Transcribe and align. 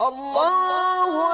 الله 0.00 1.33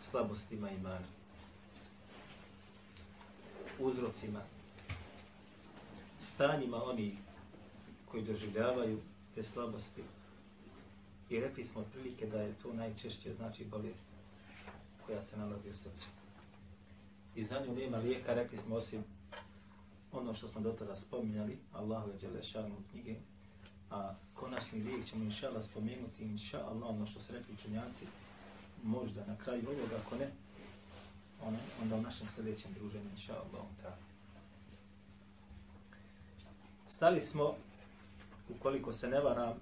slabostima 0.00 0.70
imana. 0.70 1.06
Uzrocima, 3.78 4.40
stanjima 6.20 6.84
oni 6.84 7.16
koji 8.10 8.24
doživljavaju 8.24 9.00
te 9.34 9.42
slabosti. 9.42 10.02
I 11.30 11.40
rekli 11.40 11.64
smo 11.64 11.84
prilike 11.92 12.26
da 12.26 12.40
je 12.40 12.54
to 12.62 12.72
najčešće 12.72 13.34
znači 13.34 13.64
bolest 13.64 14.04
koja 15.06 15.22
se 15.22 15.36
nalazi 15.36 15.70
u 15.70 15.74
srcu. 15.74 16.06
I 17.34 17.44
za 17.44 17.60
nju 17.66 17.74
nema 17.74 17.96
lijeka, 17.96 18.34
rekli 18.34 18.58
smo 18.58 18.76
osim 18.76 19.04
ono 20.12 20.34
što 20.34 20.48
smo 20.48 20.60
do 20.60 20.72
tada 20.72 20.96
spominjali, 20.96 21.58
Allahu 21.72 22.10
je 22.10 22.16
Đelešanu 22.16 22.74
u 22.74 22.90
knjige, 22.90 23.14
a 23.90 24.14
konačni 24.34 24.82
lijek 24.82 25.06
ćemo 25.06 25.24
inša 25.24 25.48
Allah 25.48 25.64
spomenuti, 25.64 26.24
inša 26.24 26.58
Allah, 26.58 26.90
ono 26.90 27.06
što 27.06 27.20
su 27.20 27.32
rekli 27.32 27.54
učenjaci, 27.54 28.06
možda 28.82 29.26
na 29.26 29.36
kraju 29.36 29.62
ovoga, 29.68 29.96
ako 30.06 30.16
ne, 30.16 30.30
ono, 31.42 31.58
onda 31.82 31.96
u 31.96 32.02
našem 32.02 32.26
sljedećem 32.34 32.72
druženju, 32.74 33.10
inša 33.10 33.32
Allah, 33.32 33.66
ta. 33.82 33.96
Stali 36.88 37.20
smo, 37.20 37.54
ukoliko 38.48 38.92
se 38.92 39.08
ne 39.08 39.20
varam, 39.20 39.54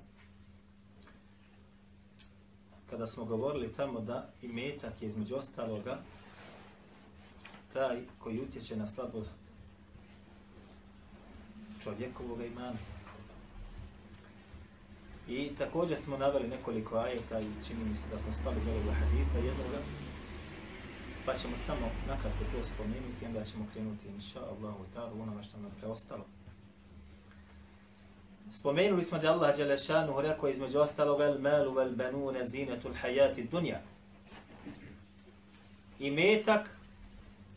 kada 2.90 3.06
smo 3.06 3.24
govorili 3.24 3.72
tamo 3.72 4.00
da 4.00 4.30
i 4.42 4.48
metak 4.48 5.02
je 5.02 5.08
između 5.08 5.36
ostaloga 5.36 5.98
taj 7.72 8.02
koji 8.18 8.40
utječe 8.40 8.76
na 8.76 8.86
slabost 8.86 9.34
čovjekovog 11.82 12.40
imana. 12.42 12.93
I 15.28 15.54
također 15.58 15.98
smo 15.98 16.16
naveli 16.16 16.48
nekoliko 16.48 16.96
ajeta 16.96 17.40
i 17.40 17.66
čini 17.66 17.84
mi 17.84 17.96
se 17.96 18.08
da 18.12 18.18
smo 18.18 18.32
spali 18.40 18.56
do 18.56 18.90
u 18.90 18.92
haditha 18.92 19.38
jednoga. 19.38 19.78
Pa 21.26 21.38
ćemo 21.38 21.56
samo 21.56 21.90
nakratko 22.08 22.44
to 22.52 22.66
spomenuti 22.74 23.26
onda 23.26 23.44
ćemo 23.44 23.66
krenuti 23.72 24.08
inša 24.08 24.40
Allahu 24.40 24.84
ta'ala 24.94 25.22
onome 25.22 25.42
što 25.42 25.58
nam 25.58 25.70
preostalo. 25.80 26.24
Spomenuli 28.52 29.04
smo 29.04 29.18
da 29.18 29.32
Allah 29.32 29.56
Đelešanu 29.56 30.20
rekao 30.20 30.48
između 30.48 30.78
ostalog 30.78 31.20
el 31.20 31.38
malu 31.40 31.72
vel 31.72 31.90
benune 31.96 32.46
zinetul 32.46 32.94
hajati 32.94 33.48
dunja. 33.50 33.80
I 35.98 36.10
metak 36.10 36.70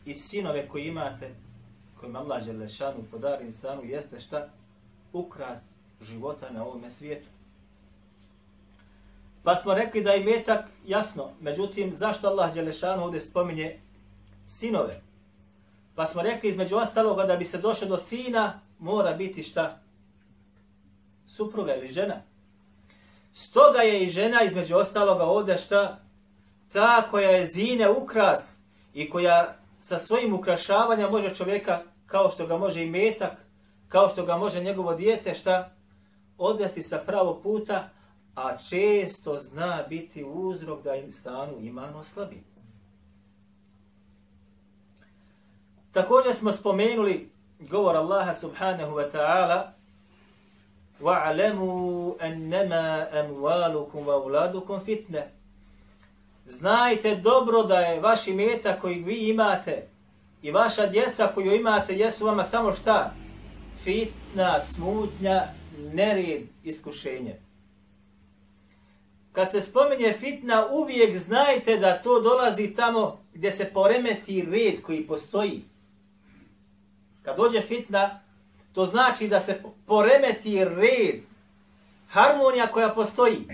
i 0.04 0.14
sinove 0.14 0.68
koji 0.68 0.86
imate, 0.86 1.34
kojim 2.00 2.16
Allah 2.16 2.44
Đelešanu 2.44 3.04
podari 3.10 3.44
insanu, 3.46 3.84
jeste 3.84 4.20
šta? 4.20 4.48
Ukras 5.12 5.58
života 6.02 6.50
na 6.50 6.64
ovome 6.64 6.90
svijetu. 6.90 7.28
Pa 9.48 9.56
smo 9.56 9.74
rekli 9.74 10.02
da 10.02 10.10
je 10.10 10.24
metak 10.24 10.64
jasno. 10.86 11.30
Međutim, 11.40 11.94
zašto 11.96 12.28
Allah 12.28 12.54
Đelešanu 12.54 13.04
ovdje 13.04 13.20
spominje 13.20 13.80
sinove? 14.46 15.00
Pa 15.94 16.06
smo 16.06 16.22
rekli 16.22 16.50
između 16.50 16.76
ostaloga 16.76 17.24
da 17.24 17.36
bi 17.36 17.44
se 17.44 17.58
došlo 17.58 17.88
do 17.88 17.96
sina, 17.96 18.60
mora 18.78 19.12
biti 19.12 19.42
šta? 19.42 19.78
Supruga 21.26 21.74
ili 21.74 21.88
žena. 21.88 22.22
Stoga 23.32 23.80
je 23.80 24.02
i 24.02 24.10
žena 24.10 24.42
između 24.42 24.76
ostaloga 24.76 25.24
ovdje 25.24 25.58
šta? 25.58 25.98
Ta 26.72 27.02
koja 27.10 27.30
je 27.30 27.46
zine 27.46 27.90
ukras 27.90 28.58
i 28.94 29.10
koja 29.10 29.54
sa 29.80 29.98
svojim 29.98 30.34
ukrašavanjem 30.34 31.10
može 31.10 31.34
čovjeka, 31.34 31.80
kao 32.06 32.30
što 32.30 32.46
ga 32.46 32.56
može 32.56 32.82
i 32.82 32.90
metak, 32.90 33.32
kao 33.88 34.08
što 34.08 34.24
ga 34.24 34.36
može 34.36 34.62
njegovo 34.62 34.94
dijete, 34.94 35.34
šta? 35.34 35.70
Odvesti 36.38 36.82
sa 36.82 36.98
pravog 36.98 37.42
puta, 37.42 37.88
a 38.37 38.57
često 38.57 39.39
zna 39.39 39.85
biti 39.89 40.23
uzrok 40.23 40.83
da 40.83 40.95
insanu 40.95 41.59
iman 41.59 41.95
oslabi. 41.95 42.43
Također 45.91 46.35
smo 46.35 46.51
spomenuli 46.51 47.29
govor 47.59 47.95
Allaha 47.95 48.33
subhanahu 48.33 48.95
wa 48.95 49.11
ta'ala 49.11 49.73
وَعْلَمُوا 51.01 52.13
أَنَّمَا 52.21 52.85
أَمْوَالُكُمْ 53.21 54.07
وَأُولَادُكُمْ 54.07 54.79
فِتْنَةً 54.79 55.23
Znajte 56.47 57.15
dobro 57.15 57.63
da 57.63 57.79
je 57.79 57.99
vaši 57.99 58.33
meta 58.33 58.79
koji 58.79 59.03
vi 59.03 59.29
imate 59.29 59.87
i 60.41 60.51
vaša 60.51 60.87
djeca 60.87 61.27
koju 61.35 61.55
imate 61.55 61.95
jesu 61.95 62.25
vama 62.25 62.43
samo 62.43 62.73
šta? 62.75 63.13
Fitna, 63.83 64.61
smutnja, 64.61 65.47
nered, 65.93 66.41
iskušenje 66.63 67.39
kad 69.38 69.50
se 69.50 69.62
spominje 69.62 70.12
fitna, 70.12 70.66
uvijek 70.70 71.18
znajte 71.18 71.76
da 71.76 72.02
to 72.02 72.20
dolazi 72.20 72.74
tamo 72.74 73.24
gdje 73.34 73.52
se 73.52 73.64
poremeti 73.64 74.46
red 74.50 74.82
koji 74.82 75.06
postoji. 75.06 75.64
Kad 77.22 77.36
dođe 77.36 77.60
fitna, 77.60 78.20
to 78.72 78.86
znači 78.86 79.28
da 79.28 79.40
se 79.40 79.62
poremeti 79.86 80.64
red, 80.64 81.20
harmonija 82.08 82.66
koja 82.66 82.88
postoji. 82.88 83.48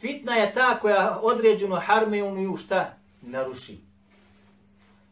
Fitna 0.00 0.34
je 0.34 0.54
ta 0.54 0.78
koja 0.80 1.18
određenu 1.22 1.76
harmoniju 1.76 2.56
šta 2.56 2.94
naruši. 3.22 3.78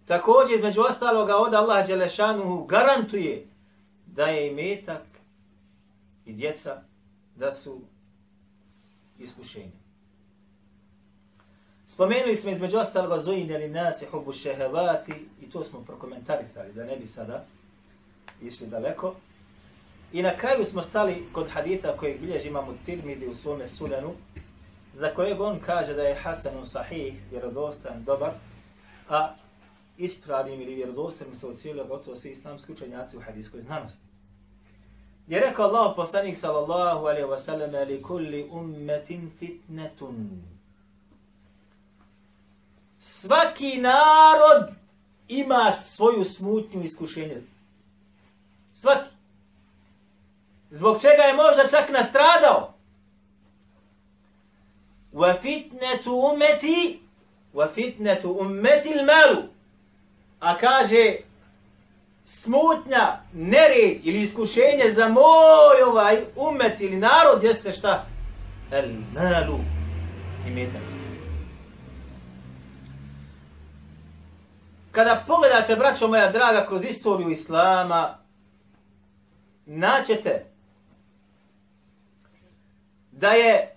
Također, 0.07 0.57
između 0.57 0.81
ostaloga, 0.81 1.37
od 1.37 1.55
Allah 1.55 1.87
Đelešanuhu 1.87 2.65
garantuje 2.65 3.47
da 4.07 4.27
je 4.27 4.51
i 4.51 4.55
metak 4.55 5.07
i 6.27 6.33
djeca 6.33 6.83
da 7.37 7.55
su 7.55 7.81
iskušenja. 9.19 9.88
Spomenuli 11.99 12.37
smo 12.37 12.51
između 12.51 12.79
ostaloga 12.79 13.23
zujine 13.23 13.59
li 13.59 13.69
nasi 13.69 14.07
hubu 14.07 14.33
šehevati 14.33 15.13
i 15.43 15.51
to 15.51 15.65
smo 15.65 15.81
prokomentarisali 15.81 16.73
da 16.73 16.85
ne 16.85 16.97
bi 16.97 17.07
sada 17.07 17.45
išli 18.43 18.67
daleko. 18.67 19.15
I 20.13 20.23
na 20.23 20.37
kraju 20.37 20.65
smo 20.65 20.83
stali 20.83 21.25
kod 21.33 21.49
hadita 21.49 21.97
kojeg 21.97 22.21
bilježi 22.21 22.49
imamo 22.49 22.75
Tirmidi 22.87 23.27
u 23.27 23.35
svome 23.35 23.69
sunenu 23.69 24.13
za 24.95 25.11
kojeg 25.15 25.41
on 25.41 25.61
kaže 25.61 25.95
da 25.95 26.03
je 26.03 26.15
Hasanun 26.15 26.67
sahih, 26.67 27.15
vjerodostan, 27.31 28.05
dobar, 28.05 28.31
a 29.09 29.35
ispravnim 29.97 30.61
ili 30.61 30.75
vjerodostanim 30.75 31.37
se 31.37 31.47
ocijelio 31.47 31.85
gotovo 31.85 32.17
svi 32.17 32.31
islamski 32.31 32.73
učenjaci 32.73 33.17
u 33.17 33.21
hadijskoj 33.21 33.61
znanosti. 33.61 34.03
Je 35.27 35.41
rekao 35.41 35.67
Allah 35.67 35.93
poslanik 35.97 36.37
sallallahu 36.37 37.07
alaihi 37.07 37.29
wa 37.29 37.39
sallam 37.39 37.89
li 37.89 38.03
kulli 38.03 38.49
ummetin 38.53 39.31
fitnetun 39.39 40.43
svaki 43.09 43.77
narod 43.77 44.71
ima 45.29 45.73
svoju 45.73 46.25
smutnju 46.25 46.83
iskušenje. 46.85 47.43
Svaki. 48.75 49.11
Zbog 50.71 51.01
čega 51.01 51.23
je 51.23 51.35
možda 51.35 51.69
čak 51.69 51.91
nastradao. 51.91 52.75
Wa 55.13 55.41
fitnetu 55.43 56.13
umeti 56.35 57.01
wa 57.55 57.69
fitnetu 57.75 58.33
umeti 58.41 58.95
malu. 58.95 59.43
A 60.41 60.59
kaže 60.59 61.17
smutnja, 62.25 63.21
nered 63.33 64.01
ili 64.03 64.23
iskušenje 64.23 64.91
za 64.91 65.09
moj 65.09 65.83
ovaj 65.87 66.17
umet 66.37 66.81
ili 66.81 66.97
narod 66.97 67.43
jeste 67.43 67.73
šta? 67.73 68.07
El 68.71 68.91
malu 69.15 69.59
Imetak. 70.47 70.98
Kada 74.93 75.25
pogledate, 75.27 75.77
braćo 75.77 76.09
moja 76.09 76.33
draga, 76.33 76.67
kroz 76.67 76.85
istoriju 76.85 77.31
Islama, 77.31 78.19
naćete 79.67 80.45
da 83.13 83.31
je 83.31 83.77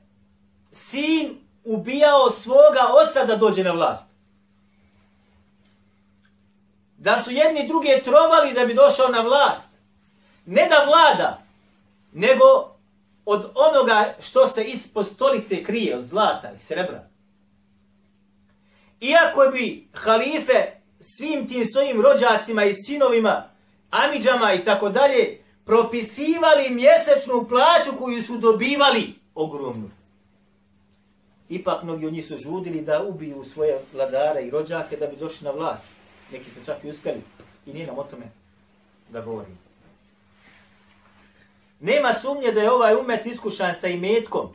sin 0.71 1.37
ubijao 1.63 2.31
svoga 2.31 2.87
oca 3.03 3.25
da 3.25 3.35
dođe 3.35 3.63
na 3.63 3.71
vlast. 3.71 4.05
Da 6.97 7.21
su 7.21 7.31
jedni 7.31 7.67
druge 7.67 8.01
trovali 8.03 8.53
da 8.53 8.65
bi 8.65 8.73
došao 8.73 9.07
na 9.07 9.21
vlast. 9.21 9.69
Ne 10.45 10.67
da 10.69 10.85
vlada, 10.85 11.43
nego 12.13 12.75
od 13.25 13.51
onoga 13.55 14.15
što 14.21 14.47
se 14.47 14.63
ispod 14.63 15.07
stolice 15.07 15.63
krije, 15.63 15.97
od 15.97 16.03
zlata 16.03 16.51
i 16.51 16.59
srebra. 16.59 17.07
Iako 19.01 19.51
bi 19.53 19.89
halife 19.93 20.80
svim 21.01 21.47
tim 21.47 21.65
svojim 21.65 22.01
rođacima 22.01 22.65
i 22.65 22.75
sinovima, 22.75 23.49
amidžama 23.89 24.53
i 24.53 24.63
tako 24.63 24.89
dalje, 24.89 25.41
propisivali 25.65 26.69
mjesečnu 26.69 27.45
plaću 27.49 27.97
koju 27.99 28.23
su 28.23 28.37
dobivali 28.37 29.13
ogromnu. 29.35 29.89
Ipak 31.49 31.83
mnogi 31.83 32.05
od 32.05 32.13
njih 32.13 32.25
su 32.25 32.37
žudili 32.37 32.81
da 32.81 33.03
ubiju 33.03 33.43
svoje 33.53 33.79
vladare 33.93 34.41
i 34.41 34.49
rođake 34.49 34.97
da 34.97 35.07
bi 35.07 35.15
došli 35.15 35.45
na 35.45 35.51
vlast. 35.51 35.83
Neki 36.31 36.45
su 36.45 36.65
čak 36.65 36.83
i 36.83 36.89
uspjeli. 36.89 37.21
I 37.65 37.73
nije 37.73 37.87
nam 37.87 37.99
o 37.99 38.03
tome 38.03 38.25
da 39.09 39.21
govorim. 39.21 39.57
Nema 41.79 42.13
sumnje 42.13 42.51
da 42.51 42.61
je 42.61 42.71
ovaj 42.71 42.95
umet 42.95 43.25
iskušan 43.25 43.75
sa 43.81 43.87
imetkom. 43.87 44.49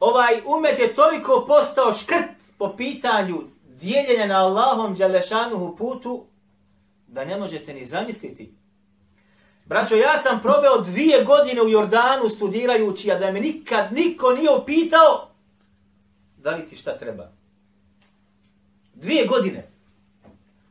Ovaj 0.00 0.40
umet 0.46 0.78
je 0.78 0.94
toliko 0.94 1.44
postao 1.46 1.94
škrt 1.94 2.30
po 2.58 2.76
pitanju 2.76 3.42
dijeljenja 3.80 4.26
na 4.26 4.44
Allahom 4.44 4.94
Đalešanuhu 4.94 5.76
putu, 5.76 6.26
da 7.06 7.24
ne 7.24 7.36
možete 7.36 7.74
ni 7.74 7.86
zamisliti. 7.86 8.54
Braćo, 9.64 9.96
ja 9.96 10.18
sam 10.18 10.42
probeo 10.42 10.80
dvije 10.80 11.24
godine 11.24 11.62
u 11.62 11.68
Jordanu 11.68 12.28
studirajući, 12.28 13.12
a 13.12 13.18
da 13.18 13.32
me 13.32 13.40
nikad 13.40 13.92
niko 13.92 14.32
nije 14.32 14.50
upitao 14.50 15.28
da 16.46 16.50
li 16.50 16.68
ti 16.68 16.76
šta 16.76 16.98
treba. 16.98 17.28
Dvije 18.94 19.26
godine. 19.26 19.68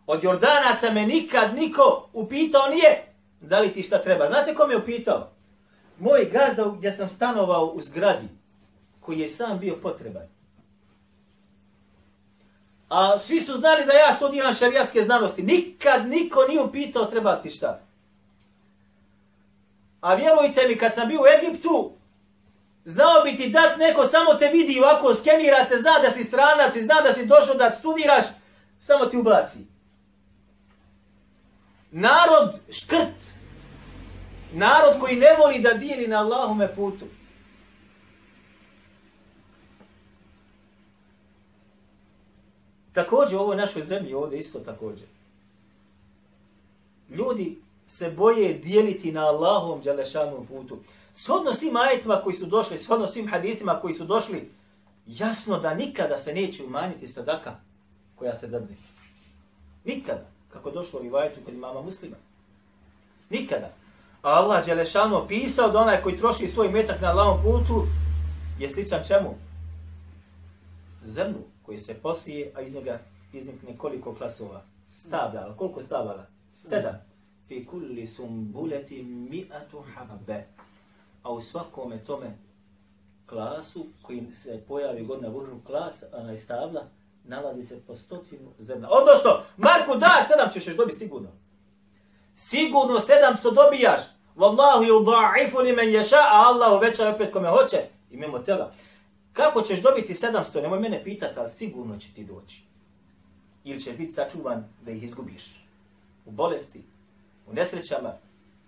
Od 0.08 0.24
Jordanaca 0.24 0.92
me 0.92 1.06
nikad 1.06 1.56
niko 1.56 2.10
upitao 2.14 2.70
nije 2.70 3.04
da 3.42 3.60
li 3.60 3.74
ti 3.74 3.84
šta 3.84 3.98
treba. 4.04 4.28
Znate 4.28 4.56
ko 4.56 4.68
me 4.68 4.78
upitao? 4.78 5.30
Moj 6.00 6.30
gazda 6.32 6.74
gdje 6.78 6.92
sam 6.92 7.10
stanovao 7.10 7.66
u 7.66 7.82
zgradi, 7.82 8.28
koji 9.00 9.20
je 9.20 9.30
sam 9.30 9.60
bio 9.60 9.76
potreban. 9.76 10.28
A 12.90 13.20
svi 13.20 13.42
su 13.42 13.56
znali 13.56 13.86
da 13.86 13.94
ja 13.94 14.16
studiram 14.16 14.54
šarijatske 14.54 15.02
znanosti. 15.02 15.44
Nikad 15.44 16.08
niko 16.08 16.46
nije 16.48 16.62
upitao 16.62 17.06
treba 17.06 17.36
ti 17.36 17.50
šta. 17.50 17.82
A 20.02 20.16
vjerujte 20.16 20.68
mi, 20.68 20.78
kad 20.78 20.94
sam 20.94 21.08
bio 21.08 21.22
u 21.22 21.26
Egiptu, 21.38 21.92
znao 22.86 23.24
bi 23.24 23.38
ti 23.38 23.50
dat 23.50 23.78
neko, 23.78 24.06
samo 24.06 24.34
te 24.34 24.48
vidi 24.48 24.80
ovako, 24.80 25.16
skenirate, 25.16 25.78
zna 25.78 26.00
da 26.02 26.12
si 26.12 26.24
stranac 26.24 26.76
i 26.76 26.84
zna 26.84 27.02
da 27.02 27.14
si 27.14 27.26
došao 27.26 27.56
da 27.56 27.72
studiraš, 27.72 28.24
samo 28.80 29.06
ti 29.06 29.18
ubaci. 29.18 29.60
Narod 31.92 32.60
škrt. 32.72 33.16
Narod 34.54 35.00
koji 35.00 35.16
ne 35.16 35.36
voli 35.40 35.60
da 35.60 35.74
dijeli 35.74 36.08
na 36.08 36.20
Allahume 36.20 36.76
putu. 36.76 37.06
Također 42.96 43.38
u 43.38 43.42
ovoj 43.42 43.56
našoj 43.56 43.84
zemlji 43.84 44.14
ovdje 44.14 44.40
isto 44.40 44.60
također. 44.60 45.08
Ljudi 47.10 47.62
se 47.88 48.10
boje 48.10 48.54
dijeliti 48.54 49.12
na 49.12 49.26
Allahom 49.28 49.82
dželešanom 49.84 50.46
putu. 50.46 50.78
Shodno 51.14 51.54
svim 51.54 51.76
ajetima 51.76 52.22
koji 52.24 52.36
su 52.36 52.46
došli, 52.46 52.78
shodno 52.78 53.08
svim 53.08 53.28
hadithima 53.28 53.80
koji 53.80 53.96
su 53.96 54.06
došli, 54.06 54.52
jasno 55.08 55.60
da 55.60 55.74
nikada 55.74 56.18
se 56.18 56.34
neće 56.34 56.64
umanjiti 56.64 57.08
sadaka 57.08 57.56
koja 58.16 58.36
se 58.36 58.48
dadne. 58.48 58.76
Nikada. 59.86 60.26
Kako 60.50 60.72
došlo 60.72 61.02
u 61.12 61.16
ajetu 61.16 61.40
kod 61.46 61.54
imama 61.54 61.82
muslima. 61.82 62.16
Nikada. 63.30 63.70
A 64.22 64.30
Allah 64.30 64.66
Đelešanu 64.66 65.28
pisao 65.28 65.70
da 65.70 65.80
onaj 65.80 66.02
koji 66.02 66.18
troši 66.18 66.48
svoj 66.48 66.70
metak 66.70 67.02
na 67.02 67.12
Allahom 67.12 67.44
putu 67.44 67.88
je 68.60 68.70
sličan 68.70 69.04
čemu? 69.08 69.36
Zemlju 71.06 71.55
koji 71.66 71.78
se 71.78 71.94
posije, 71.94 72.52
a 72.56 72.62
iz 72.62 72.74
njega 72.74 73.00
iznikne 73.34 73.78
koliko 73.78 74.16
klasova? 74.16 74.62
Stabljala. 74.90 75.58
Koliko 75.58 75.82
stabala? 75.82 76.26
Sedam. 76.54 76.96
Fi 77.48 77.66
kulli 77.66 78.08
sumbuleti 78.08 79.04
mi'atu 79.04 79.84
habbe. 79.96 80.48
A 81.24 81.32
u 81.32 81.42
svakome 81.42 82.04
tome 82.04 82.38
klasu 83.26 83.86
koji 84.02 84.34
se 84.34 84.64
pojavi 84.68 85.06
god 85.06 85.22
na 85.22 85.28
vrhu 85.28 85.60
klas, 85.66 86.04
a 86.04 86.38
stabla, 86.38 86.84
nalazi 87.24 87.64
se 87.64 87.82
po 87.88 87.96
stotinu 87.96 88.52
zrna. 88.60 88.88
Odnosno, 88.92 89.42
Marko, 89.58 89.96
da, 89.96 90.26
sedam 90.28 90.50
ćeš 90.54 90.76
dobiti 90.76 91.00
sigurno. 91.00 91.30
Sigurno 92.36 93.00
sedam 93.00 93.38
sto 93.38 93.52
dobijaš. 93.52 94.02
Wallahu 94.36 94.84
yudha'ifu 94.84 95.64
liman 95.64 95.86
yasha, 95.86 96.22
a 96.32 96.44
Allah 96.48 96.74
uveća 96.78 97.10
opet 97.10 97.34
kome 97.34 97.50
hoće. 97.50 97.78
I 98.12 98.18
mimo 98.18 98.40
tela. 98.40 98.72
Kako 99.36 99.62
ćeš 99.62 99.82
dobiti 99.82 100.14
700? 100.14 100.62
Nemoj 100.62 100.80
mene 100.80 101.04
pitati, 101.04 101.40
ali 101.40 101.52
sigurno 101.52 101.98
će 101.98 102.08
ti 102.16 102.24
doći. 102.24 102.62
Ili 103.64 103.80
ćeš 103.80 103.98
biti 103.98 104.12
sačuvan 104.12 104.64
da 104.86 104.92
ih 104.92 105.04
izgubiš. 105.04 105.44
U 106.26 106.32
bolesti, 106.32 106.84
u 107.48 107.54
nesrećama 107.54 108.14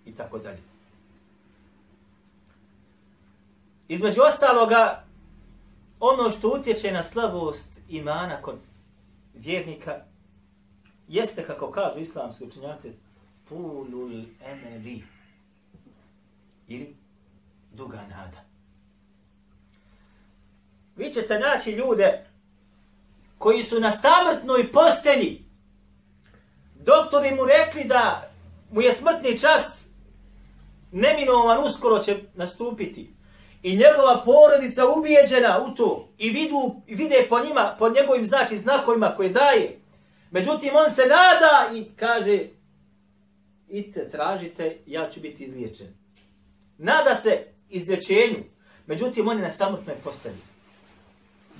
i 0.06 0.14
tako 0.14 0.38
dalje. 0.38 0.62
Između 3.88 4.20
ostaloga, 4.22 5.04
ono 6.00 6.30
što 6.30 6.48
utječe 6.48 6.92
na 6.92 7.02
slabost 7.02 7.68
imana 7.88 8.42
kod 8.42 8.58
vjernika, 9.34 10.04
jeste, 11.08 11.44
kako 11.46 11.70
kažu 11.70 12.00
islamski 12.00 12.44
učenjaci, 12.44 12.92
tulul 13.48 14.24
emeli. 14.44 15.02
Ili 16.68 16.96
duga 17.72 18.02
nada 18.10 18.47
vi 20.98 21.12
ćete 21.12 21.38
naći 21.38 21.70
ljude 21.70 22.24
koji 23.38 23.62
su 23.62 23.80
na 23.80 23.90
samrtnoj 23.90 24.72
postelji. 24.72 25.44
Doktori 26.74 27.34
mu 27.34 27.44
rekli 27.44 27.84
da 27.84 28.30
mu 28.70 28.80
je 28.82 28.92
smrtni 28.92 29.38
čas 29.38 29.86
neminovan 30.92 31.64
uskoro 31.64 31.98
će 31.98 32.16
nastupiti. 32.34 33.14
I 33.62 33.76
njegova 33.76 34.22
porodica 34.24 34.88
ubijeđena 34.88 35.64
u 35.66 35.74
to 35.74 36.08
i 36.18 36.30
vidu, 36.30 36.82
i 36.86 36.94
vide 36.94 37.26
po 37.28 37.40
njima, 37.40 37.76
po 37.78 37.88
njegovim 37.88 38.26
znači 38.26 38.58
znakovima 38.58 39.14
koje 39.16 39.28
daje. 39.28 39.78
Međutim, 40.30 40.70
on 40.74 40.94
se 40.94 41.02
nada 41.02 41.70
i 41.74 41.84
kaže, 41.96 42.44
idite, 43.68 44.10
tražite, 44.10 44.78
ja 44.86 45.10
ću 45.10 45.20
biti 45.20 45.44
izliječen. 45.44 45.86
Nada 46.78 47.14
se 47.14 47.44
izlječenju. 47.68 48.44
Međutim, 48.86 49.28
on 49.28 49.36
je 49.36 49.42
na 49.42 49.50
samrtnoj 49.50 49.96
postelji 50.04 50.47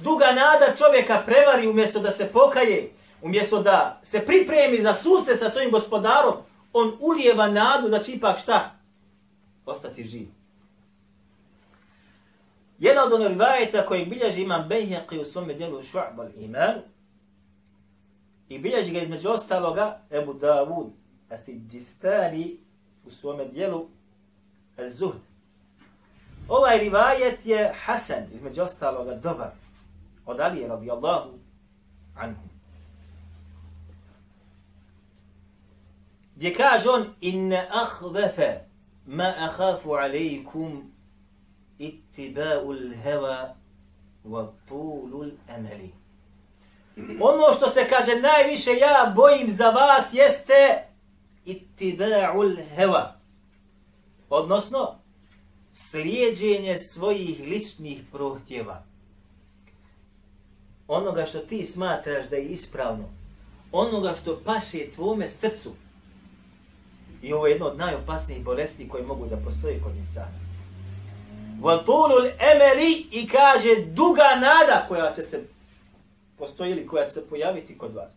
duga 0.02 0.26
nada 0.26 0.76
čovjeka 0.76 1.22
prevari 1.26 1.68
umjesto 1.68 2.00
da 2.00 2.10
se 2.10 2.26
pokaje, 2.32 2.90
umjesto 3.22 3.62
da 3.62 4.00
se 4.02 4.26
pripremi 4.26 4.82
za 4.82 4.94
susre 4.94 5.36
sa 5.36 5.50
svojim 5.50 5.70
gospodarom, 5.70 6.34
on 6.72 6.96
ulijeva 7.00 7.48
nadu 7.48 7.88
da 7.88 7.98
će 7.98 8.12
ipak 8.12 8.38
šta? 8.38 8.70
Ostati 9.66 10.04
živ. 10.04 10.28
Jedna 12.78 13.04
od 13.04 13.12
onih 13.12 13.28
rivajeta 13.28 13.86
koji 13.86 14.06
bilježi 14.06 14.42
imam 14.42 14.68
Bejheqi 14.68 15.20
u 15.20 15.24
svome 15.24 15.54
djelu 15.54 15.82
Šu'bal 15.82 16.28
iman 16.36 16.74
i 18.48 18.58
bilježi 18.58 18.90
ga 18.90 19.00
između 19.00 19.28
ostaloga 19.28 20.00
Ebu 20.10 20.32
Davud 20.32 20.86
Asidjistani 21.30 22.56
u 23.06 23.10
svome 23.10 23.44
djelu 23.44 23.86
Az-Zuhd. 24.76 25.18
Ovaj 26.48 26.78
rivajet 26.78 27.46
je 27.46 27.72
Hasan, 27.84 28.22
između 28.34 28.62
ostaloga, 28.62 29.14
dobar 29.14 29.50
od 30.28 30.40
Alije 30.40 30.68
radijallahu 30.68 31.38
anhu. 32.14 32.48
Gdje 36.36 36.54
kaže 36.54 36.90
on, 36.90 37.06
inne 37.20 37.68
ahvefe 37.70 38.60
ma 39.06 39.34
ahafu 39.38 39.94
alejkum 39.94 40.92
ittiba'u 41.78 42.72
l-heva 42.72 43.56
wa 44.24 44.46
tulu 44.68 45.22
l-amali. 45.22 45.92
Ono 47.20 47.52
što 47.56 47.70
se 47.70 47.88
kaže 47.88 48.20
najviše 48.20 48.70
ja 48.70 49.12
bojim 49.16 49.50
za 49.50 49.70
vas 49.70 50.12
jeste 50.12 50.84
ittiba'u 51.44 52.42
l-heva. 52.42 53.20
Odnosno, 54.30 54.98
slijedženje 55.72 56.78
svojih 56.78 57.40
ličnih 57.40 58.02
prohtjeva 58.12 58.87
onoga 60.88 61.24
što 61.24 61.38
ti 61.38 61.66
smatraš 61.66 62.26
da 62.26 62.36
je 62.36 62.44
ispravno, 62.44 63.04
onoga 63.72 64.14
što 64.22 64.40
paše 64.44 64.90
tvome 64.94 65.30
srcu. 65.30 65.72
I 67.22 67.32
ovo 67.32 67.46
je 67.46 67.52
jedno 67.52 67.66
od 67.66 67.78
najopasnijih 67.78 68.44
bolesti 68.44 68.88
koje 68.88 69.02
mogu 69.02 69.26
da 69.26 69.36
postoje 69.36 69.82
kod 69.82 69.96
insana. 69.96 70.38
Vatulul 71.60 72.26
emeli 72.26 73.06
i 73.10 73.28
kaže 73.28 73.74
duga 73.86 74.34
nada 74.40 74.84
koja 74.88 75.12
će 75.14 75.22
se 75.22 75.44
postoji 76.38 76.70
ili 76.72 76.86
koja 76.86 77.06
će 77.06 77.12
se 77.12 77.28
pojaviti 77.28 77.78
kod 77.78 77.94
vas. 77.94 78.10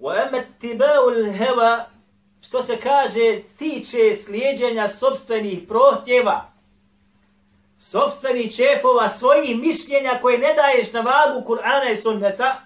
Wa 0.00 0.28
emet 0.28 0.46
tibau 0.60 1.32
heva 1.38 1.86
što 2.40 2.62
se 2.62 2.76
kaže, 2.76 3.42
tiče 3.58 4.16
slijedjenja 4.24 4.88
sobstvenih 4.88 5.58
prohtjeva, 5.68 6.53
sobstvenih 7.90 8.56
čefova, 8.56 9.08
svojih 9.08 9.60
mišljenja 9.60 10.18
koje 10.22 10.38
ne 10.38 10.54
daješ 10.54 10.92
na 10.92 11.00
vagu 11.00 11.46
Kur'ana 11.46 11.92
i 11.92 11.96
sunneta, 11.96 12.60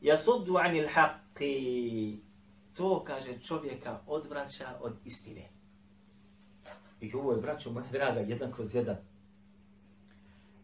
jasuddu 0.00 0.56
anil 0.56 0.88
haqqi. 0.94 2.16
To, 2.76 3.04
kaže, 3.04 3.38
čovjeka 3.46 3.98
odvraća 4.06 4.68
od 4.80 4.92
istine. 5.04 5.48
I 7.00 7.14
ovo 7.14 7.32
je, 7.32 7.40
braćo 7.40 7.70
moja 7.70 7.86
draga, 7.92 8.20
jedan 8.20 8.52
kroz 8.52 8.74
jedan. 8.74 8.96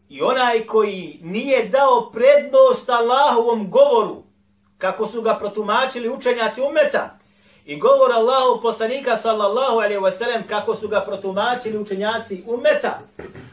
I 0.09 0.21
onaj 0.21 0.65
koji 0.65 1.19
nije 1.23 1.69
dao 1.69 2.11
prednost 2.13 2.89
Allahovom 2.89 3.71
govoru, 3.71 4.23
kako 4.77 5.07
su 5.07 5.21
ga 5.21 5.35
protumačili 5.39 6.09
učenjaci 6.09 6.61
umeta, 6.61 7.19
i 7.65 7.79
govor 7.79 8.11
Allahu 8.11 8.61
poslanika 8.61 9.17
sallallahu 9.17 9.75
alaihi 9.75 10.01
wasallam 10.01 10.47
kako 10.49 10.75
su 10.75 10.87
ga 10.87 11.01
protumačili 11.01 11.77
učenjaci 11.77 12.43
umeta, 12.47 12.99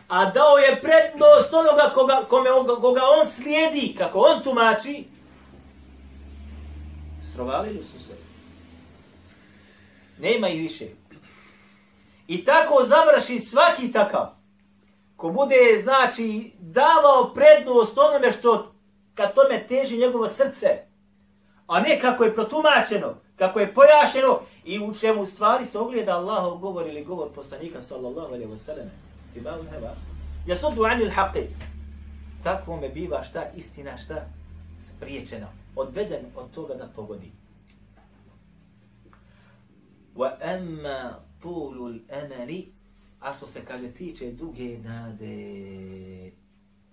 a 0.09 0.31
dao 0.31 0.59
je 0.59 0.81
prednost 0.81 1.55
onoga 1.55 1.91
koga, 1.95 2.25
kome, 2.29 2.51
koga 2.81 3.01
on 3.19 3.27
slijedi, 3.27 3.95
kako 3.99 4.19
on 4.19 4.43
tumači, 4.43 5.05
strovalili 7.33 7.85
su 7.85 8.05
se. 8.05 8.13
Nema 10.19 10.49
i 10.49 10.59
više. 10.59 10.87
I 12.29 12.45
tako 12.45 12.85
završi 12.85 13.39
svaki 13.39 13.93
takav. 13.93 14.27
Ko 15.17 15.29
bude, 15.31 15.81
znači, 15.83 16.53
davao 16.59 17.33
prednost 17.35 17.99
onome 17.99 18.33
što 18.33 18.73
ka 19.15 19.27
tome 19.27 19.67
teži 19.69 19.97
njegovo 19.97 20.29
srce, 20.29 20.92
a 21.67 21.81
ne 21.81 22.01
kako 22.01 22.25
je 22.25 22.35
protumačeno, 22.35 23.15
kako 23.37 23.61
je 23.61 23.75
pojašeno 23.75 24.41
i 24.65 24.79
u 24.79 24.95
čemu 24.95 25.27
stvari 25.27 25.67
se 25.67 25.79
ogleda 25.79 26.17
Allahov 26.17 26.59
govor 26.59 26.87
ili 26.87 27.05
govor 27.05 27.29
poslanika 27.35 27.83
sallallahu 27.83 28.27
alaihi 28.27 28.47
wa 28.47 28.59
sallam. 28.59 28.91
Ti 29.35 29.41
bavu 29.41 29.63
neba. 29.73 29.95
Ja 30.47 30.57
sudu 30.57 30.85
anil 30.85 31.11
haqi. 31.11 31.47
Takvo 32.45 32.77
me 32.77 32.89
biva 32.89 33.23
šta 33.23 33.45
istina, 33.57 33.99
šta 33.99 34.27
spriječena. 34.89 35.47
Odveden 35.77 36.25
od 36.37 36.51
toga 36.55 36.75
da 36.75 36.89
pogodi. 36.97 37.33
Wa 40.17 40.31
amma 40.57 41.15
tulul 41.43 41.99
amali 42.11 42.73
a 43.21 43.35
što 43.37 43.47
se 43.47 43.65
kaže 43.65 43.91
tiče 43.91 44.33
duge 44.33 44.79
nade 44.79 45.37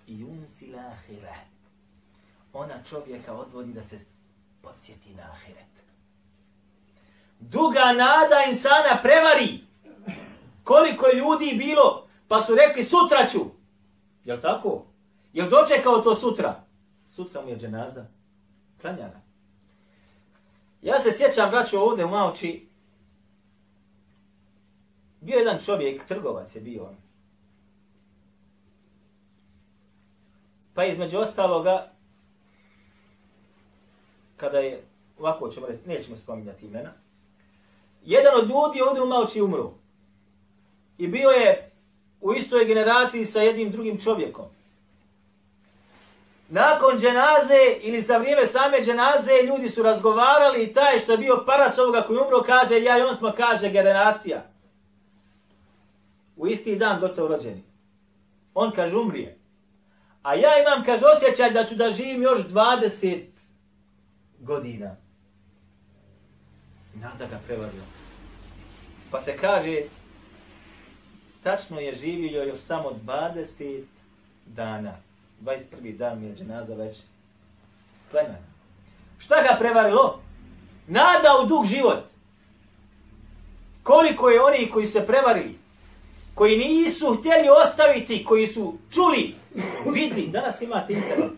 i 0.07 0.23
unsi 0.23 0.67
lahira 0.67 1.35
ona 2.53 2.83
čovjeka 2.89 3.33
odvodi 3.33 3.73
da 3.73 3.83
se 3.83 3.99
podsjeti 4.61 5.13
na 5.13 5.23
ahiret. 5.23 5.65
Duga 7.39 7.93
nada 7.97 8.43
insana 8.49 9.01
prevari. 9.03 9.59
Koliko 10.63 11.07
je 11.07 11.17
ljudi 11.17 11.55
bilo, 11.57 12.07
pa 12.27 12.41
su 12.41 12.55
rekli 12.55 12.83
sutra 12.83 13.27
ću. 13.31 13.39
Jel 14.25 14.41
tako? 14.41 14.85
Jel 15.33 15.49
dočekao 15.49 16.01
to 16.01 16.15
sutra? 16.15 16.63
Sutra 17.15 17.41
mu 17.41 17.49
je 17.49 17.57
dženaza. 17.57 18.05
Klanjana. 18.81 19.21
Ja 20.81 20.99
se 20.99 21.11
sjećam, 21.17 21.49
braću, 21.49 21.77
ovdje 21.77 22.05
u 22.05 22.09
Mauči, 22.09 22.69
Bio 25.21 25.37
jedan 25.37 25.59
čovjek, 25.65 26.05
trgovac 26.07 26.55
je 26.55 26.61
bio 26.61 26.83
on. 26.83 26.95
Pa 30.73 30.85
između 30.85 31.17
ostaloga, 31.17 31.91
kada 34.39 34.59
je, 34.59 34.83
ovako 35.19 35.49
ćemo 35.49 35.67
reći, 35.67 35.79
nećemo 35.85 36.17
spominjati 36.17 36.65
imena, 36.65 36.91
jedan 38.05 38.35
od 38.35 38.49
ljudi 38.49 38.81
ovdje 38.81 39.03
u 39.03 39.07
Malči 39.07 39.41
umro. 39.41 39.71
I 40.97 41.07
bio 41.07 41.29
je 41.29 41.71
u 42.21 42.33
istoj 42.33 42.65
generaciji 42.65 43.25
sa 43.25 43.41
jednim 43.41 43.71
drugim 43.71 43.99
čovjekom. 43.99 44.45
Nakon 46.49 46.97
dženaze 46.97 47.77
ili 47.81 48.01
za 48.01 48.17
vrijeme 48.17 48.45
same 48.45 48.81
dženaze 48.83 49.31
ljudi 49.47 49.69
su 49.69 49.83
razgovarali 49.83 50.63
i 50.63 50.73
taj 50.73 50.99
što 50.99 51.11
je 51.11 51.17
bio 51.17 51.43
parac 51.45 51.77
ovoga 51.77 52.01
koji 52.01 52.17
umro 52.17 52.43
kaže 52.45 52.83
ja 52.83 52.97
i 52.97 53.01
on 53.01 53.15
smo 53.15 53.31
kaže 53.37 53.69
generacija 53.69 54.43
u 56.35 56.47
isti 56.47 56.75
dan 56.75 56.99
gotovo 56.99 57.27
rođeni. 57.27 57.63
On 58.53 58.71
kaže 58.71 58.97
umrije. 58.97 59.37
A 60.23 60.35
ja 60.35 60.49
imam, 60.61 60.85
kaže, 60.85 61.05
osjećaj 61.05 61.51
da 61.51 61.65
ću 61.65 61.75
da 61.75 61.91
živim 61.91 62.21
još 62.21 62.39
20 62.39 63.23
godina. 64.39 64.95
Nada 66.95 67.25
ga 67.25 67.39
prevario. 67.47 67.81
Pa 69.11 69.21
se 69.21 69.37
kaže, 69.37 69.81
tačno 71.43 71.79
je 71.79 71.95
živio 71.95 72.43
još 72.43 72.59
samo 72.59 72.91
20 73.05 73.83
dana. 74.45 74.97
21. 75.41 75.97
dan 75.97 76.19
mi 76.19 76.27
je 76.27 76.35
dženaza 76.35 76.73
već 76.73 76.97
plemena. 78.11 78.49
Šta 79.19 79.35
ga 79.35 79.57
prevarilo? 79.59 80.21
Nada 80.87 81.29
u 81.43 81.47
dug 81.47 81.65
život. 81.65 82.03
Koliko 83.83 84.29
je 84.29 84.41
oni 84.41 84.69
koji 84.71 84.87
se 84.87 85.07
prevarili? 85.07 85.59
koji 86.39 86.57
nisu 86.57 87.15
htjeli 87.15 87.47
ostaviti, 87.65 88.23
koji 88.23 88.47
su 88.47 88.77
čuli, 88.91 89.35
vidli, 89.93 90.27
danas 90.27 90.61
imate 90.61 90.93
internet. 90.93 91.31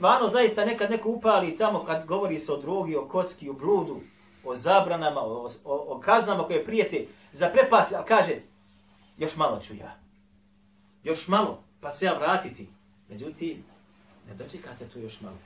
Stvarno, 0.00 0.28
zaista, 0.28 0.64
nekad 0.64 0.90
neko 0.90 1.08
upali 1.08 1.56
tamo 1.56 1.84
kad 1.84 2.06
govori 2.06 2.38
se 2.38 2.52
o 2.52 2.56
drogi, 2.56 2.96
o 2.96 3.08
kocki, 3.08 3.50
o 3.50 3.52
bludu, 3.52 4.00
o 4.44 4.54
zabranama, 4.54 5.20
o, 5.20 5.50
o, 5.64 5.96
o 5.96 6.00
kaznama 6.00 6.44
koje 6.46 6.64
prijete 6.64 7.06
za 7.32 7.48
prepasti, 7.48 7.94
ali 7.94 8.06
kaže, 8.06 8.34
još 9.18 9.36
malo 9.36 9.60
ću 9.60 9.74
ja. 9.74 9.96
Još 11.04 11.28
malo, 11.28 11.62
pa 11.80 11.92
ću 11.92 12.04
ja 12.04 12.18
vratiti. 12.18 12.68
Međutim, 13.08 13.64
ne 14.28 14.34
dočeka 14.34 14.74
se 14.74 14.88
tu 14.88 15.00
još 15.00 15.20
malo. 15.20 15.36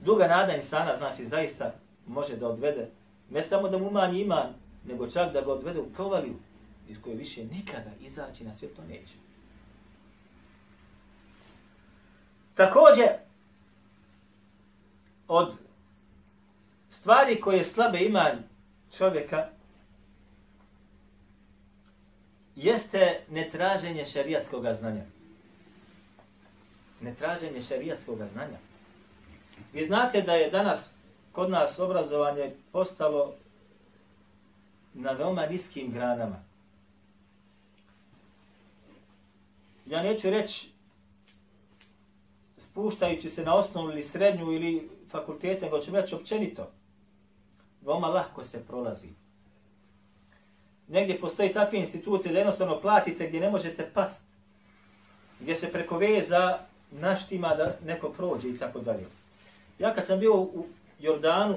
Duga 0.00 0.28
nada 0.28 0.56
insana, 0.56 0.96
znači, 0.98 1.28
zaista 1.28 1.74
može 2.06 2.36
da 2.36 2.48
odvede, 2.48 2.88
ne 3.30 3.42
samo 3.42 3.68
da 3.68 3.78
mu 3.78 3.90
manji 3.90 4.20
iman, 4.20 4.54
nego 4.86 5.10
čak 5.10 5.32
da 5.32 5.40
ga 5.40 5.52
odvede 5.52 5.80
u 5.80 5.92
provaliju 5.92 6.34
iz 6.88 6.96
koje 7.02 7.16
više 7.16 7.44
nikada 7.44 7.90
izaći 8.00 8.44
na 8.44 8.54
svijet, 8.54 8.76
to 8.76 8.82
neće. 8.88 9.14
Također, 12.60 13.08
od 15.28 15.52
stvari 16.90 17.40
koje 17.40 17.64
slabe 17.64 17.98
iman 17.98 18.38
čovjeka 18.96 19.48
jeste 22.56 23.20
netraženje 23.28 24.04
šerijatskog 24.04 24.66
znanja. 24.78 25.02
Netraženje 27.00 27.60
šerijatskog 27.60 28.18
znanja. 28.32 28.58
Vi 29.72 29.86
znate 29.86 30.22
da 30.22 30.34
je 30.34 30.50
danas 30.50 30.90
kod 31.32 31.50
nas 31.50 31.78
obrazovanje 31.78 32.54
postalo 32.72 33.34
na 34.94 35.12
veoma 35.12 35.46
niskim 35.46 35.92
granama. 35.92 36.42
Ja 39.86 40.02
neću 40.02 40.30
reći 40.30 40.69
spuštajući 42.80 43.30
se 43.30 43.44
na 43.44 43.54
osnovnu 43.54 43.92
ili 43.92 44.02
srednju 44.02 44.52
ili 44.52 44.90
fakultete, 45.10 45.64
nego 45.64 45.78
ćemo 45.78 46.00
reći 46.00 46.14
općenito. 46.14 46.70
Veoma 47.82 48.08
lahko 48.08 48.44
se 48.44 48.64
prolazi. 48.66 49.08
Negdje 50.88 51.20
postoji 51.20 51.52
takve 51.52 51.78
institucije 51.78 52.32
da 52.32 52.38
jednostavno 52.38 52.80
platite 52.80 53.28
gdje 53.28 53.40
ne 53.40 53.50
možete 53.50 53.90
past. 53.94 54.22
Gdje 55.40 55.56
se 55.56 55.72
preko 55.72 55.98
veza 55.98 56.58
naštima 56.90 57.54
da 57.54 57.76
neko 57.84 58.08
prođe 58.08 58.48
i 58.48 58.58
tako 58.58 58.80
dalje. 58.80 59.06
Ja 59.78 59.94
kad 59.94 60.06
sam 60.06 60.18
bio 60.18 60.36
u 60.36 60.66
Jordanu, 61.00 61.56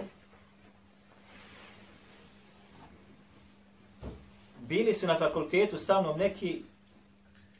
bili 4.60 4.94
su 4.94 5.08
na 5.08 5.20
fakultetu 5.20 5.78
sa 5.78 6.02
mnom 6.02 6.20
neki 6.20 6.64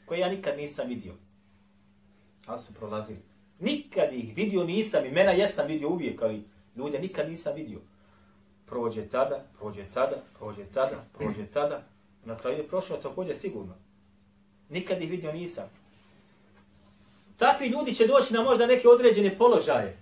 koji 0.06 0.20
ja 0.20 0.28
nikad 0.28 0.56
nisam 0.56 0.88
vidio. 0.88 1.14
Ali 2.46 2.62
su 2.62 2.74
prolazili. 2.74 3.33
Nikad 3.60 4.12
ih 4.12 4.36
vidio 4.36 4.64
nisam, 4.64 5.06
imena 5.06 5.30
jesam 5.30 5.66
vidio 5.66 5.88
uvijek, 5.88 6.22
ali 6.22 6.44
ljude 6.76 6.98
nikad 6.98 7.28
nisam 7.30 7.54
vidio. 7.54 7.78
Prođe 8.66 9.08
tada, 9.08 9.44
prođe 9.58 9.84
tada, 9.94 10.16
prođe 10.38 10.64
tada, 10.74 11.04
prođe 11.18 11.46
tada. 11.46 11.82
Na 12.24 12.36
kraju 12.36 12.56
je 12.56 12.68
prošlo 12.68 12.96
također 12.96 13.36
sigurno. 13.36 13.74
Nikad 14.68 15.02
ih 15.02 15.10
vidio 15.10 15.32
nisam. 15.32 15.64
Takvi 17.36 17.68
ljudi 17.68 17.94
će 17.94 18.06
doći 18.06 18.34
na 18.34 18.42
možda 18.42 18.66
neke 18.66 18.88
određene 18.88 19.38
položaje. 19.38 19.98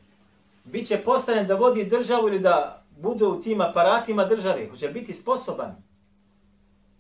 Biće 0.64 0.99
postavljen 1.04 1.47
da 1.47 1.54
vodi 1.54 1.85
državu 1.85 2.28
ili 2.28 2.38
da 2.38 2.85
bude 2.99 3.25
u 3.25 3.42
tim 3.42 3.61
aparatima 3.61 4.25
države. 4.25 4.68
Hoće 4.71 4.88
biti 4.88 5.14
sposoban 5.14 5.76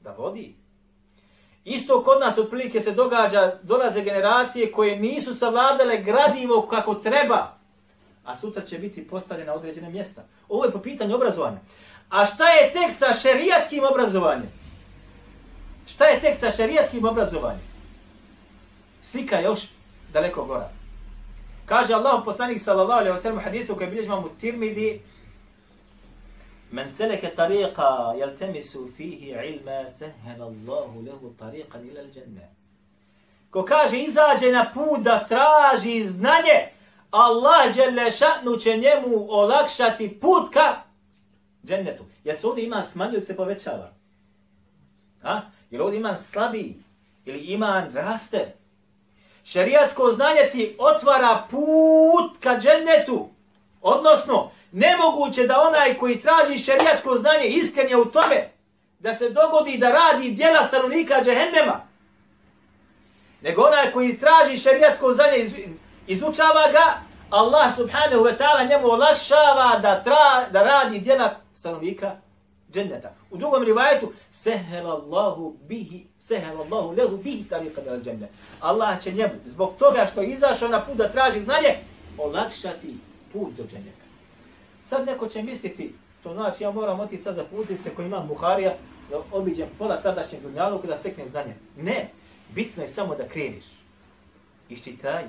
da 0.02 0.12
vodi. 0.12 0.61
Isto 1.64 2.02
kod 2.04 2.20
nas 2.20 2.38
otprilike 2.38 2.80
se 2.80 2.90
događa, 2.90 3.52
dolaze 3.62 4.02
generacije 4.02 4.72
koje 4.72 4.96
nisu 4.96 5.34
savladale 5.34 5.98
gradivo 5.98 6.66
kako 6.70 6.94
treba. 6.94 7.62
a 8.24 8.36
sutra 8.36 8.62
će 8.62 8.78
biti 8.78 9.08
postavljena 9.08 9.54
određene 9.54 9.90
mjesta. 9.90 10.22
Ovo 10.48 10.64
je 10.64 10.72
po 10.72 10.78
pitanju 10.78 11.14
obrazovanja. 11.14 11.58
A 12.10 12.26
šta 12.26 12.48
je 12.48 12.72
tek 12.72 12.96
sa 12.98 13.14
šerijatskim 13.14 13.84
obrazovanjem? 13.84 14.48
Šta 15.86 16.04
je 16.04 16.20
tek 16.20 16.36
sa 16.38 16.50
šerijatskim 16.50 17.04
obrazovanjem? 17.04 17.62
Slika 19.02 19.40
još 19.40 19.60
daleko 20.12 20.44
gora. 20.44 20.70
Kaže 21.66 21.94
Allah 21.94 22.22
poslanik 22.24 22.62
sallallahu 22.62 23.00
alejhi 23.00 23.16
ve 23.16 23.22
sellem 23.22 23.44
hadisu 23.44 23.76
koji 23.76 23.90
bilježi 23.90 24.06
Imam 24.06 24.24
Tirmidhi 24.40 25.00
Men 26.72 26.88
seleke 26.96 27.34
tariqa 27.36 28.14
yaltamisu 28.16 28.88
fihi 28.96 29.28
ilma 29.30 29.90
sehela 29.90 30.44
Allahu 30.44 31.06
lahu 31.06 31.34
tariqan 31.40 31.88
ila 31.90 32.00
al-jannah. 32.00 32.48
Ko 33.50 33.64
kaže 33.64 33.98
izađe 33.98 34.52
na 34.52 34.70
put 34.74 35.00
da 35.00 35.26
traži 35.28 36.04
znanje, 36.04 36.68
Allah 37.10 37.74
dželle 37.74 38.10
šanu 38.10 38.56
će 38.56 38.76
njemu 38.76 39.26
olakšati 39.28 40.20
put 40.20 40.52
ka 40.52 40.82
džennetu. 41.66 42.04
Jer 42.24 42.36
se 42.36 42.46
ovdje 42.46 42.64
iman 42.64 42.86
smanjuje 42.86 43.22
se 43.22 43.36
povećava. 43.36 43.92
A? 45.22 45.40
Jer 45.70 45.82
ovdje 45.82 45.98
iman 45.98 46.18
slabi 46.18 46.82
ili 47.24 47.38
iman 47.38 47.92
raste. 47.94 48.54
Šerijatsko 49.44 50.10
znanje 50.10 50.48
ti 50.52 50.76
otvara 50.78 51.46
put 51.50 52.38
ka 52.40 52.60
džennetu. 52.60 53.28
Odnosno, 53.82 54.50
nemoguće 54.72 55.46
da 55.46 55.60
onaj 55.60 55.98
koji 55.98 56.20
traži 56.20 56.58
šerijatsko 56.58 57.16
znanje 57.16 57.46
iskren 57.46 58.00
u 58.00 58.04
tome 58.04 58.48
da 58.98 59.14
se 59.14 59.30
dogodi 59.30 59.78
da 59.78 59.90
radi 59.90 60.30
dijela 60.30 60.66
stanovnika 60.68 61.24
džehennema. 61.24 61.80
Nego 63.42 63.62
onaj 63.62 63.92
koji 63.92 64.18
traži 64.18 64.56
šerijatsko 64.56 65.14
znanje 65.14 65.50
izučava 66.06 66.72
ga, 66.72 67.02
Allah 67.30 67.76
subhanahu 67.76 68.24
wa 68.24 68.36
ta'ala 68.38 68.68
njemu 68.68 68.88
olašava 68.88 69.78
da, 69.82 70.02
tra, 70.02 70.48
da 70.50 70.62
radi 70.62 70.98
dijela 70.98 71.30
stanovnika 71.54 72.16
dženneta. 72.72 73.14
U 73.30 73.36
drugom 73.36 73.62
rivajetu, 73.62 74.12
sehelallahu 74.32 75.56
bihi 75.68 76.06
sehelallahu 76.20 76.94
lehu 76.96 77.16
bihi 77.16 77.44
tariqa 77.50 77.84
del 77.84 78.00
dženne. 78.02 78.28
Allah 78.60 79.02
će 79.02 79.12
njemu, 79.12 79.32
zbog 79.46 79.74
toga 79.78 80.06
što 80.12 80.22
je 80.22 80.28
izašao 80.28 80.68
na 80.68 80.80
put 80.80 80.96
da 80.96 81.08
traži 81.08 81.40
znanje, 81.44 81.78
olakšati 82.18 82.96
put 83.32 83.52
do 83.56 83.62
dženneta. 83.62 84.01
Sad 84.92 85.06
neko 85.06 85.28
će 85.28 85.42
misliti, 85.42 85.94
to 86.22 86.34
znači 86.34 86.64
ja 86.64 86.70
moram 86.70 87.00
otići 87.00 87.22
sad 87.22 87.36
za 87.36 87.44
putnice 87.44 87.94
koji 87.94 88.06
imam 88.06 88.28
Buharija, 88.28 88.74
da 89.10 89.16
obiđem 89.32 89.68
pola 89.78 89.96
tadašnjeg 89.96 90.42
dunjaluka 90.42 90.82
kada 90.82 90.98
steknem 90.98 91.28
za 91.32 91.44
njem. 91.44 91.56
Ne, 91.76 92.08
bitno 92.54 92.82
je 92.82 92.88
samo 92.88 93.14
da 93.14 93.28
kreniš. 93.28 93.64
Iščitaj, 94.68 95.24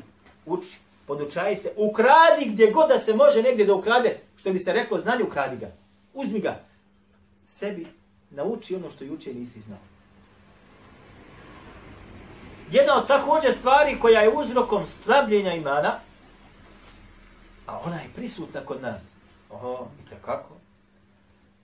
uči, 0.45 0.77
podučaj 1.07 1.55
se, 1.55 1.71
ukradi 1.77 2.45
gdje 2.45 2.71
god 2.71 2.89
da 2.89 2.99
se 2.99 3.13
može 3.13 3.41
negdje 3.41 3.65
da 3.65 3.75
ukrade, 3.75 4.19
što 4.37 4.53
bi 4.53 4.59
se 4.59 4.73
reklo, 4.73 4.99
znanje 4.99 5.23
ukradi 5.23 5.57
ga. 5.57 5.71
Uzmi 6.13 6.39
ga. 6.39 6.59
Sebi 7.45 7.87
nauči 8.31 8.75
ono 8.75 8.91
što 8.91 9.03
juče 9.03 9.33
nisi 9.33 9.61
znao 9.61 9.79
jedna 12.71 12.97
od 12.97 13.07
također 13.07 13.53
stvari 13.53 13.99
koja 13.99 14.21
je 14.21 14.29
uzrokom 14.29 14.85
slabljenja 14.85 15.53
imana, 15.53 15.99
a 17.67 17.79
ona 17.85 17.95
je 17.95 18.09
prisutna 18.15 18.61
kod 18.61 18.81
nas. 18.81 19.12
Oho, 19.53 19.87
i 20.05 20.15
kako? 20.25 20.53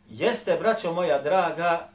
Jeste, 0.09 0.57
braćo 0.59 0.93
moja 0.93 1.21
draga, 1.21 1.89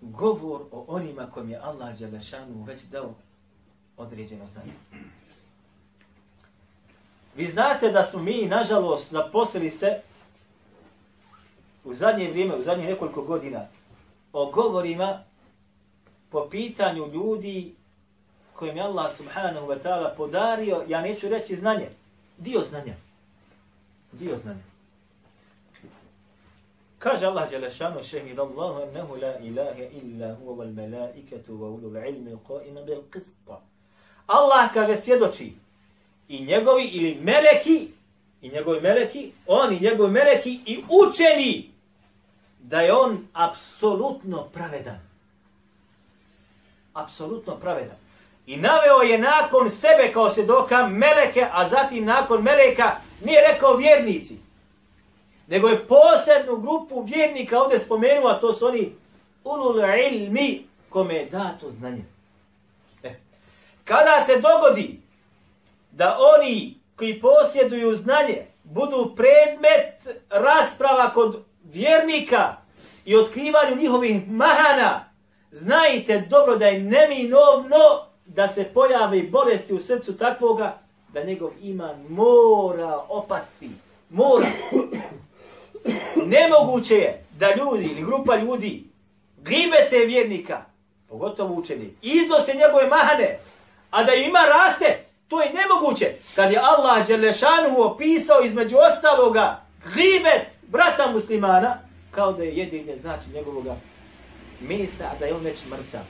govor 0.00 0.60
o 0.72 0.84
onima 0.88 1.26
kojim 1.34 1.50
je 1.50 1.58
Allah 1.58 1.98
Đelešanu 1.98 2.62
već 2.62 2.82
dao 2.82 3.14
određeno 3.96 4.46
znanje. 4.46 4.72
Vi 7.36 7.48
znate 7.48 7.90
da 7.90 8.04
smo 8.04 8.22
mi, 8.22 8.46
nažalost, 8.46 9.12
zaposlili 9.12 9.70
se 9.70 10.00
u 11.84 11.94
zadnje 11.94 12.30
vrijeme, 12.30 12.54
u 12.54 12.62
zadnje 12.62 12.84
nekoliko 12.84 13.22
godina, 13.22 13.66
o 14.32 14.50
govorima 14.50 15.24
po 16.30 16.48
pitanju 16.50 17.06
ljudi 17.12 17.74
kojim 18.54 18.76
je 18.76 18.82
Allah 18.82 19.16
subhanahu 19.16 19.66
wa 19.66 19.76
ta'ala 19.84 20.16
podario, 20.16 20.84
ja 20.88 21.00
neću 21.00 21.28
reći 21.28 21.56
znanje, 21.56 21.88
dio 22.38 22.60
znanja. 22.60 23.07
Dio 24.12 24.36
znanja. 24.36 24.62
Kaže 26.98 27.26
Allah 27.26 27.50
Đelešanu 27.50 28.02
šehid 28.02 28.38
Allahu 28.38 28.82
ennehu 28.82 29.16
la 29.16 29.38
ilaha 29.38 29.82
illa 29.92 30.34
huwa 30.34 30.56
wal 30.56 30.72
malaikatu 30.72 31.60
wa 31.60 31.68
ulul 31.68 31.96
ilmi 31.96 32.36
qa'ima 32.48 32.84
bil 32.84 33.02
qista. 33.10 33.60
Allah 34.26 34.72
kaže 34.74 34.96
svjedoči 34.96 35.52
i 36.28 36.44
njegovi 36.44 36.84
ili 36.84 37.20
meleki 37.22 37.88
i 38.42 38.48
njegovi 38.48 38.80
meleki, 38.80 39.32
oni 39.46 39.80
njegovi 39.80 40.12
meleki 40.12 40.60
i 40.66 40.84
učeni 40.88 41.70
da 42.58 42.80
je 42.80 42.92
on 42.92 43.26
apsolutno 43.32 44.44
pravedan 44.44 45.08
apsolutno 46.98 47.56
pravedan. 47.56 47.96
I 48.46 48.56
naveo 48.56 49.02
je 49.02 49.18
nakon 49.18 49.70
sebe 49.70 50.12
kao 50.12 50.30
svjedoka 50.30 50.86
meleke, 50.86 51.46
a 51.52 51.68
zatim 51.68 52.04
nakon 52.04 52.42
meleka 52.42 52.96
nije 53.24 53.40
rekao 53.52 53.76
vjernici. 53.76 54.36
Nego 55.46 55.68
je 55.68 55.86
posebnu 55.86 56.56
grupu 56.56 57.02
vjernika 57.02 57.60
ovdje 57.62 57.78
spomenuo, 57.78 58.30
a 58.30 58.40
to 58.40 58.52
su 58.52 58.66
oni 58.66 58.92
ulul 59.44 59.76
ilmi, 59.78 60.66
kome 60.88 61.14
je 61.14 61.26
dato 61.26 61.70
znanje. 61.70 62.04
E. 63.02 63.14
Kada 63.84 64.24
se 64.26 64.40
dogodi 64.40 65.00
da 65.92 66.18
oni 66.36 66.74
koji 66.96 67.20
posjeduju 67.20 67.96
znanje 67.96 68.46
budu 68.64 69.14
predmet 69.16 70.20
rasprava 70.30 71.10
kod 71.14 71.44
vjernika 71.64 72.56
i 73.04 73.16
otkrivanju 73.16 73.76
njihovih 73.76 74.30
mahana, 74.30 75.04
znajte 75.50 76.26
dobro 76.30 76.56
da 76.56 76.66
je 76.66 76.80
neminovno 76.80 78.06
da 78.26 78.48
se 78.48 78.64
pojavi 78.64 79.22
bolesti 79.22 79.74
u 79.74 79.80
srcu 79.80 80.18
takvoga 80.18 80.78
da 81.12 81.24
njegov 81.24 81.50
iman 81.62 82.06
mora 82.08 82.98
opasti. 83.08 83.70
Mora. 84.10 84.46
Nemoguće 86.26 86.94
je 86.94 87.24
da 87.38 87.54
ljudi 87.54 87.84
ili 87.84 88.02
grupa 88.02 88.36
ljudi 88.36 88.84
gribete 89.36 89.98
vjernika, 90.06 90.62
pogotovo 91.08 91.54
učeni, 91.54 91.94
iznose 92.02 92.54
njegove 92.54 92.86
mahane, 92.86 93.38
a 93.90 94.04
da 94.04 94.14
ima 94.14 94.38
raste, 94.38 95.04
to 95.28 95.42
je 95.42 95.52
nemoguće. 95.52 96.14
Kad 96.34 96.52
je 96.52 96.58
Allah 96.58 97.06
Đelešanu 97.06 97.82
opisao 97.82 98.40
između 98.42 98.76
ostaloga 98.76 99.62
glibet 99.84 100.46
brata 100.62 101.10
muslimana, 101.12 101.78
kao 102.10 102.32
da 102.32 102.42
je 102.42 102.56
jedinje 102.56 102.96
znači 102.96 103.30
njegovoga 103.34 103.76
mesa, 104.60 105.04
a 105.04 105.18
da 105.18 105.26
je 105.26 105.34
on 105.34 105.44
već 105.44 105.64
mrtav. 105.64 106.04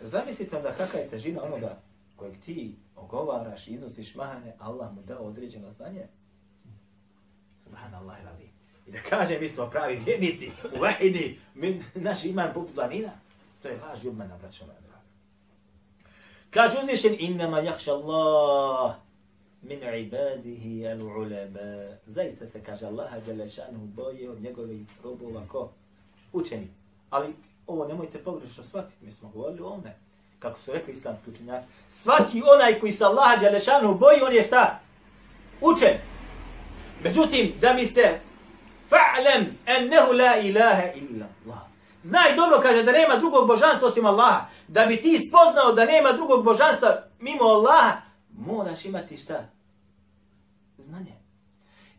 Zamislite 0.00 0.56
onda 0.56 0.72
kakva 0.72 1.00
je 1.00 1.08
težina 1.08 1.42
onoga 1.42 1.76
kojeg 2.16 2.34
ti 2.46 2.74
ogovaraš, 3.00 3.68
iznosiš 3.68 4.14
mahane, 4.14 4.54
Allah 4.58 4.92
mu 4.94 5.02
dao 5.02 5.22
određeno 5.22 5.72
znanje. 5.72 6.06
Subhanallah 7.64 8.24
radi. 8.24 8.50
I 8.86 8.92
da 8.92 8.98
kaže 9.10 9.38
mi 9.38 9.48
smo 9.48 9.70
pravi 9.70 10.02
vjednici, 10.06 10.50
u 10.76 10.80
vahidi, 10.80 11.38
mi, 11.54 11.84
naš 11.94 12.24
iman 12.24 12.50
poput 12.54 12.74
planina. 12.74 13.10
To 13.62 13.68
je 13.68 13.80
laž 13.80 14.04
i 14.04 14.08
obmana, 14.08 14.38
braćo 14.38 14.66
moja 14.66 14.80
draga. 14.80 15.00
Kaže 16.50 16.78
uzvišen, 16.82 17.16
innama 17.18 17.60
jahša 17.60 17.92
Allah 17.92 18.94
min 19.62 19.78
ibadihi 19.78 20.86
al 20.86 21.02
ulema. 21.02 21.96
Zaista 22.06 22.46
se 22.46 22.62
kaže 22.62 22.86
Allaha 22.86 23.20
Đalešanu 23.20 23.78
boje 23.78 24.30
od 24.30 24.42
njegovih 24.42 24.86
robova 25.04 25.46
ko? 25.48 25.70
učeni. 26.32 26.68
Ali 27.10 27.34
ovo 27.66 27.88
nemojte 27.88 28.18
pogrešno 28.18 28.64
shvatiti, 28.64 29.04
mi 29.04 29.12
smo 29.12 29.28
govorili 29.28 29.62
o 29.62 29.68
ome. 29.68 29.96
Kako 30.40 30.60
su 30.60 30.72
rekli 30.72 30.92
islamski 30.92 31.30
učenjaci. 31.30 31.68
Svaki 31.90 32.42
onaj 32.54 32.80
koji 32.80 32.92
se 32.92 33.04
Allaha 33.04 33.36
Đalešanu 33.36 33.94
boji, 33.94 34.22
on 34.22 34.32
je 34.32 34.44
šta? 34.44 34.80
Učen. 35.60 35.98
Međutim, 37.04 37.52
da 37.60 37.72
mi 37.72 37.86
se 37.86 38.20
fa'lem 38.90 39.44
ennehu 39.66 40.12
la 40.12 40.36
ilaha 40.36 40.92
illa 40.94 41.26
Allah. 41.44 41.58
Znaj 42.02 42.36
dobro, 42.36 42.60
kaže, 42.62 42.82
da 42.82 42.92
nema 42.92 43.16
drugog 43.16 43.46
božanstva 43.46 43.88
osim 43.88 44.06
Allaha. 44.06 44.46
Da 44.68 44.86
bi 44.86 44.96
ti 44.96 45.18
spoznao 45.28 45.72
da 45.72 45.84
nema 45.84 46.12
drugog 46.12 46.44
božanstva 46.44 47.02
mimo 47.18 47.44
Allaha, 47.44 47.96
moraš 48.38 48.84
imati 48.84 49.16
šta? 49.16 49.44
Znanje. 50.78 51.14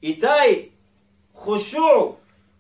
I 0.02 0.20
taj 0.20 0.66
hušu, 1.34 2.14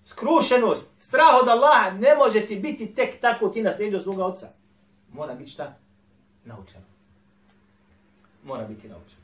skrušenost, 0.06 0.86
strah 1.00 1.36
od 1.41 1.48
Allaha 1.48 1.91
ne 1.91 2.15
može 2.15 2.46
ti 2.46 2.56
biti 2.56 2.94
tek 2.96 3.22
tako 3.22 3.50
ti 3.50 3.62
naslijedio 3.62 4.00
svoga 4.00 4.26
oca. 4.26 4.61
Mora 5.13 5.36
biti 5.36 5.52
šta? 5.52 5.78
Naučeno. 6.45 6.86
Mora 8.43 8.63
biti 8.67 8.89
naučeno. 8.89 9.21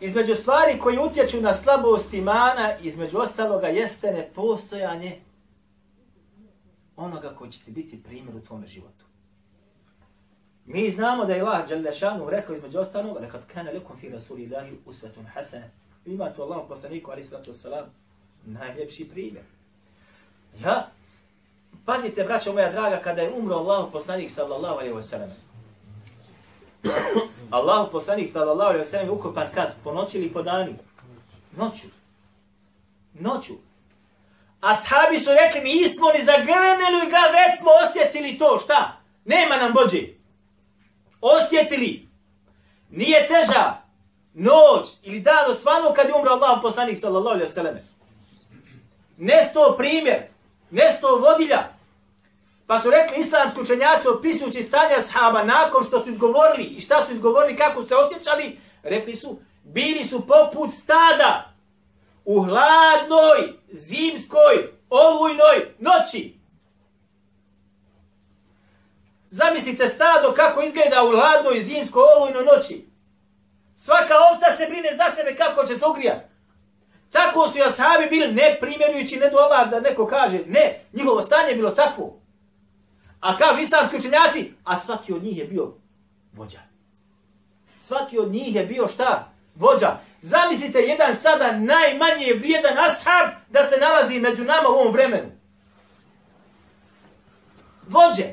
Između 0.00 0.34
stvari 0.34 0.78
koji 0.78 0.98
utječu 0.98 1.40
na 1.40 1.54
slabost 1.54 2.14
imana, 2.14 2.78
između 2.78 3.18
ostaloga 3.18 3.66
jeste 3.66 4.12
nepostojanje 4.12 5.20
onoga 6.96 7.34
koji 7.38 7.52
će 7.52 7.60
ti 7.64 7.70
biti 7.70 8.02
primjer 8.02 8.36
u 8.36 8.40
tvome 8.40 8.66
životu. 8.66 9.04
Mi 10.66 10.90
znamo 10.90 11.24
da 11.24 11.34
je 11.34 11.40
Allah 11.40 11.68
Đalešanu 11.68 12.30
rekao 12.30 12.56
između 12.56 12.78
ostalog, 12.78 13.16
kad 13.32 13.46
kane 13.46 13.72
lekom 13.72 13.96
fi 13.96 14.08
rasulillahi 14.08 14.78
usvetun 14.86 15.24
hasana. 15.24 15.66
Vi 16.04 16.14
imate 16.14 16.42
Allahom 16.42 16.68
poslaniku, 16.68 17.10
ali 17.10 17.24
sallatu 17.24 17.52
wasalam, 17.52 17.84
najljepši 18.44 19.08
primjer. 19.08 19.44
Ja, 20.64 20.90
pazite, 21.84 22.24
braćo 22.24 22.52
moja 22.52 22.72
draga, 22.72 23.00
kada 23.04 23.22
je 23.22 23.32
umro 23.32 23.56
Allahu 23.56 23.92
poslanik, 23.92 24.30
sallallahu 24.30 24.74
alaihi 24.74 24.94
wa 24.94 25.02
sallam. 25.02 25.30
Allahu 27.50 27.92
poslanik, 27.92 28.32
sallallahu 28.32 28.70
alaihi 28.70 28.86
wa 28.86 28.90
sallam, 28.90 29.10
ukopan 29.10 29.46
kad? 29.54 29.68
Po 29.84 29.92
noći 29.92 30.18
ili 30.18 30.32
po 30.32 30.42
dani? 30.42 30.74
Noću. 31.56 31.86
Noću. 33.14 33.52
Ashabi 34.60 35.20
su 35.20 35.30
rekli, 35.30 35.60
mi 35.60 35.88
smo 35.88 36.12
ni 36.12 36.24
zagrnili 36.24 37.10
ga, 37.10 37.18
već 37.38 37.60
smo 37.60 37.70
osjetili 37.84 38.38
to, 38.38 38.60
šta? 38.64 38.96
Nema 39.24 39.56
nam 39.56 39.72
vođe. 39.74 40.02
osjetili, 41.20 42.08
nije 42.90 43.28
teža 43.28 43.74
noć 44.34 44.88
ili 45.02 45.20
dan 45.20 45.50
osvano 45.50 45.92
kad 45.96 46.08
je 46.08 46.14
umro 46.14 46.30
Allah 46.30 46.58
poslanik 46.62 47.00
sallallahu 47.00 47.34
alaihi 47.34 47.52
sallam. 47.52 47.74
Nesto 49.16 49.74
primjer, 49.78 50.22
nesto 50.70 51.16
vodilja. 51.16 51.68
Pa 52.66 52.80
su 52.80 52.90
rekli 52.90 53.20
islamski 53.20 53.60
učenjaci 53.60 54.08
opisujući 54.08 54.62
stanje 54.62 55.02
sahaba 55.02 55.42
nakon 55.42 55.84
što 55.84 56.00
su 56.00 56.10
izgovorili 56.10 56.64
i 56.64 56.80
šta 56.80 57.06
su 57.06 57.12
izgovorili, 57.12 57.58
kako 57.58 57.82
se 57.82 57.94
osjećali, 57.94 58.60
rekli 58.82 59.16
su, 59.16 59.38
bili 59.64 60.04
su 60.04 60.26
poput 60.26 60.70
stada 60.82 61.52
u 62.24 62.42
hladnoj, 62.42 63.52
zimskoj, 63.72 64.72
olujnoj 64.90 65.74
noći. 65.78 66.38
Zamislite 69.30 69.88
stado 69.88 70.32
kako 70.32 70.62
izgleda 70.62 71.04
u 71.04 71.10
hladnoj 71.10 71.62
zimskoj 71.62 72.02
olujnoj 72.16 72.44
noći. 72.44 72.88
Svaka 73.76 74.14
ovca 74.32 74.56
se 74.56 74.66
brine 74.66 74.88
za 74.96 75.16
sebe 75.16 75.36
kako 75.36 75.66
će 75.66 75.78
se 75.78 75.86
ugrijati. 75.86 76.37
Tako 77.10 77.48
su 77.48 77.58
ashabi 77.66 78.06
bili 78.10 78.32
ne 78.32 78.58
primjerujući 78.60 79.16
ne 79.16 79.30
do 79.30 79.36
Allah 79.36 79.70
da 79.70 79.80
neko 79.80 80.06
kaže 80.06 80.38
ne, 80.46 80.80
njihovo 80.92 81.22
stanje 81.22 81.48
je 81.48 81.56
bilo 81.56 81.70
takvo. 81.70 82.20
A 83.20 83.36
kažu 83.36 83.60
islamski 83.60 83.96
učenjaci, 83.96 84.52
a 84.64 84.78
svaki 84.78 85.12
od 85.12 85.22
njih 85.22 85.38
je 85.38 85.44
bio 85.44 85.72
vođa. 86.32 86.58
Svaki 87.80 88.18
od 88.18 88.30
njih 88.32 88.54
je 88.54 88.66
bio 88.66 88.88
šta? 88.88 89.32
Vođa. 89.54 89.96
Zamislite 90.20 90.78
jedan 90.78 91.16
sada 91.16 91.52
najmanje 91.52 92.34
vrijedan 92.38 92.78
ashab 92.78 93.30
da 93.50 93.68
se 93.68 93.76
nalazi 93.76 94.20
među 94.20 94.44
nama 94.44 94.68
u 94.68 94.72
ovom 94.72 94.92
vremenu. 94.92 95.30
Vođe. 97.88 98.24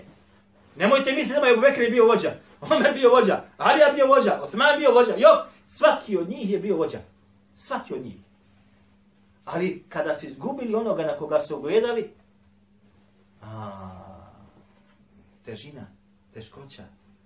Nemojte 0.76 1.12
misliti 1.12 1.42
da 1.42 1.48
je 1.48 1.58
Bekr 1.58 1.82
je 1.82 1.90
bio 1.90 2.06
vođa. 2.06 2.32
Omer 2.72 2.94
bio 2.94 3.10
vođa. 3.10 3.44
Ali 3.58 3.80
je 3.80 3.94
bio 3.94 4.08
vođa. 4.08 4.40
Osman 4.42 4.80
bio 4.80 4.92
vođa. 4.92 5.14
Jo, 5.18 5.46
svaki 5.68 6.18
od 6.18 6.30
njih 6.30 6.52
je 6.52 6.60
bio 6.60 6.76
vođa. 6.76 6.98
Svaki 7.56 7.94
od 7.94 8.02
njih. 8.04 8.25
Ali 9.46 9.84
kada 9.90 10.16
su 10.16 10.26
izgubili 10.26 10.76
onoga 10.76 11.04
na 11.04 11.18
koga 11.18 11.42
su 11.42 11.62
gledali, 11.62 12.10
a, 13.42 13.92
težina, 15.46 15.88
teškoća, 16.34 16.84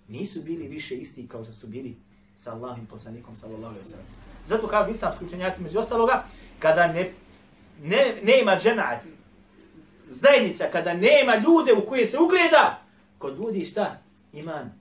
nisu 0.08 0.42
bili 0.42 0.68
više 0.68 0.96
isti 0.96 1.28
kao 1.28 1.44
što 1.44 1.54
su 1.54 1.68
bili 1.68 1.98
sa 2.40 2.54
Allahim 2.54 2.86
poslanikom, 2.86 3.36
sallallahu 3.36 3.74
alaihi 3.74 3.84
ve 3.84 3.92
sallam. 3.92 4.06
Zato 4.48 4.68
kažu 4.68 4.92
islamski 4.92 5.26
učenjaci 5.26 5.62
među 5.62 5.80
ostaloga, 5.80 6.24
kada 6.60 6.88
ne, 6.88 7.12
ne, 7.84 8.20
nema 8.24 8.58
džemaat, 8.60 9.02
zajednica, 10.10 10.72
kada 10.72 10.94
nema 10.94 11.36
ljude 11.36 11.74
u 11.74 11.88
koje 11.90 12.08
se 12.08 12.18
ugleda, 12.20 12.82
kod 13.18 13.38
ljudi 13.38 13.66
šta? 13.66 14.02
Iman. 14.34 14.72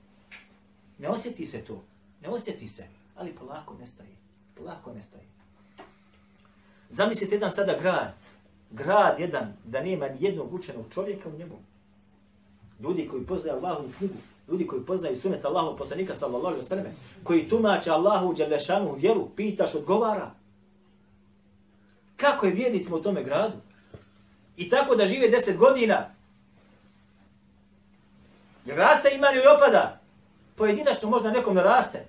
Ne 0.97 1.09
osjeti 1.09 1.45
se 1.45 1.61
to. 1.61 1.83
Ne 2.21 2.29
osjeti 2.29 2.69
se. 2.69 2.87
Ali 3.15 3.35
polako 3.35 3.75
nestaje. 3.79 4.15
Polako 4.55 4.93
nestaje. 4.93 5.23
Zamislite 6.89 7.35
jedan 7.35 7.51
sada 7.51 7.77
grad. 7.81 8.13
Grad 8.71 9.19
jedan 9.19 9.53
da 9.65 9.81
nema 9.81 10.07
ni 10.07 10.17
jednog 10.19 10.53
učenog 10.53 10.85
čovjeka 10.93 11.29
u 11.29 11.37
njemu. 11.37 11.55
Ljudi 12.79 13.07
koji 13.07 13.25
poznaju 13.25 13.57
Allahu 13.57 13.89
knjigu. 13.97 14.13
Ljudi 14.47 14.67
koji 14.67 14.81
poznaju 14.81 15.15
sunet 15.15 15.45
Allahu 15.45 15.77
poslanika 15.77 16.15
sallallahu 16.15 16.47
alaihi 16.47 16.63
ve 16.63 16.67
sallam. 16.67 16.85
Koji 17.23 17.49
tumače 17.49 17.91
Allahu 17.91 18.29
u 18.29 18.35
dželešanu 18.35 18.95
vjeru. 18.95 19.27
Pitaš, 19.35 19.75
odgovara. 19.75 20.31
Kako 22.17 22.45
je 22.45 22.53
vjernicima 22.53 22.97
u 22.97 23.01
tome 23.01 23.23
gradu? 23.23 23.57
I 24.57 24.69
tako 24.69 24.95
da 24.95 25.05
žive 25.05 25.29
deset 25.29 25.57
godina, 25.57 26.09
Jer 28.69 28.77
raste 28.77 29.09
iman 29.15 29.35
ili 29.35 29.47
opada? 29.57 29.99
Pojedinačno 30.55 31.09
možda 31.09 31.31
nekom 31.31 31.55
ne 31.55 31.63
raste. 31.63 32.05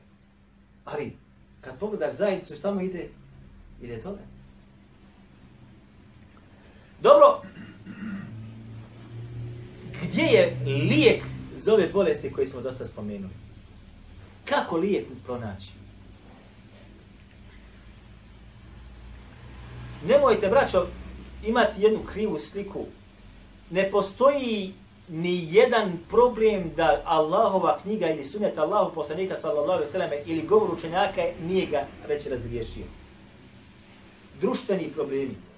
Ali, 0.85 1.17
kad 1.61 1.79
pogledaš 1.79 2.15
zajednicu, 2.15 2.57
samo 2.57 2.81
ide, 2.81 3.09
ide 3.83 4.03
tome. 4.03 4.19
Dobro, 7.01 7.43
gdje 10.03 10.23
je 10.23 10.57
lijek 10.65 11.25
za 11.57 11.75
ove 11.75 11.89
bolesti 11.89 12.33
koje 12.33 12.49
smo 12.49 12.61
dosta 12.61 12.87
spomenuli? 12.87 13.35
Kako 14.45 14.77
lijek 14.77 15.07
pronaći? 15.25 15.71
Nemojte, 20.09 20.49
braćo, 20.49 20.87
imati 21.47 21.83
jednu 21.83 22.01
krivu 22.13 22.39
sliku. 22.39 22.87
Ne 23.71 23.91
postoji 23.91 24.73
ni 25.09 25.55
jedan 25.55 25.99
problem 26.09 26.71
da 26.77 27.03
Allahova 27.05 27.79
knjiga 27.83 28.11
ili 28.11 28.25
sunnet 28.25 28.59
Allahu 28.59 28.95
poslanika 28.95 29.37
sallallahu 29.41 29.71
alejhi 29.71 29.87
ve 29.87 29.93
selleme 29.93 30.17
ili 30.27 30.47
govor 30.47 30.75
učenjaka 30.75 31.23
nije 31.43 31.67
ga 31.67 31.87
već 32.09 32.27
razriješio. 32.27 32.85
Društveni 34.41 34.91
problemi. 34.95 35.50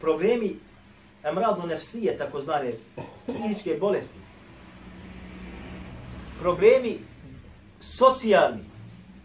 Problemi 0.00 0.56
emradu 1.24 1.66
nefsije, 1.66 2.18
takozvane 2.18 2.72
psihičke 3.26 3.76
bolesti. 3.80 4.18
Problemi 6.40 6.98
socijalni, 7.80 8.64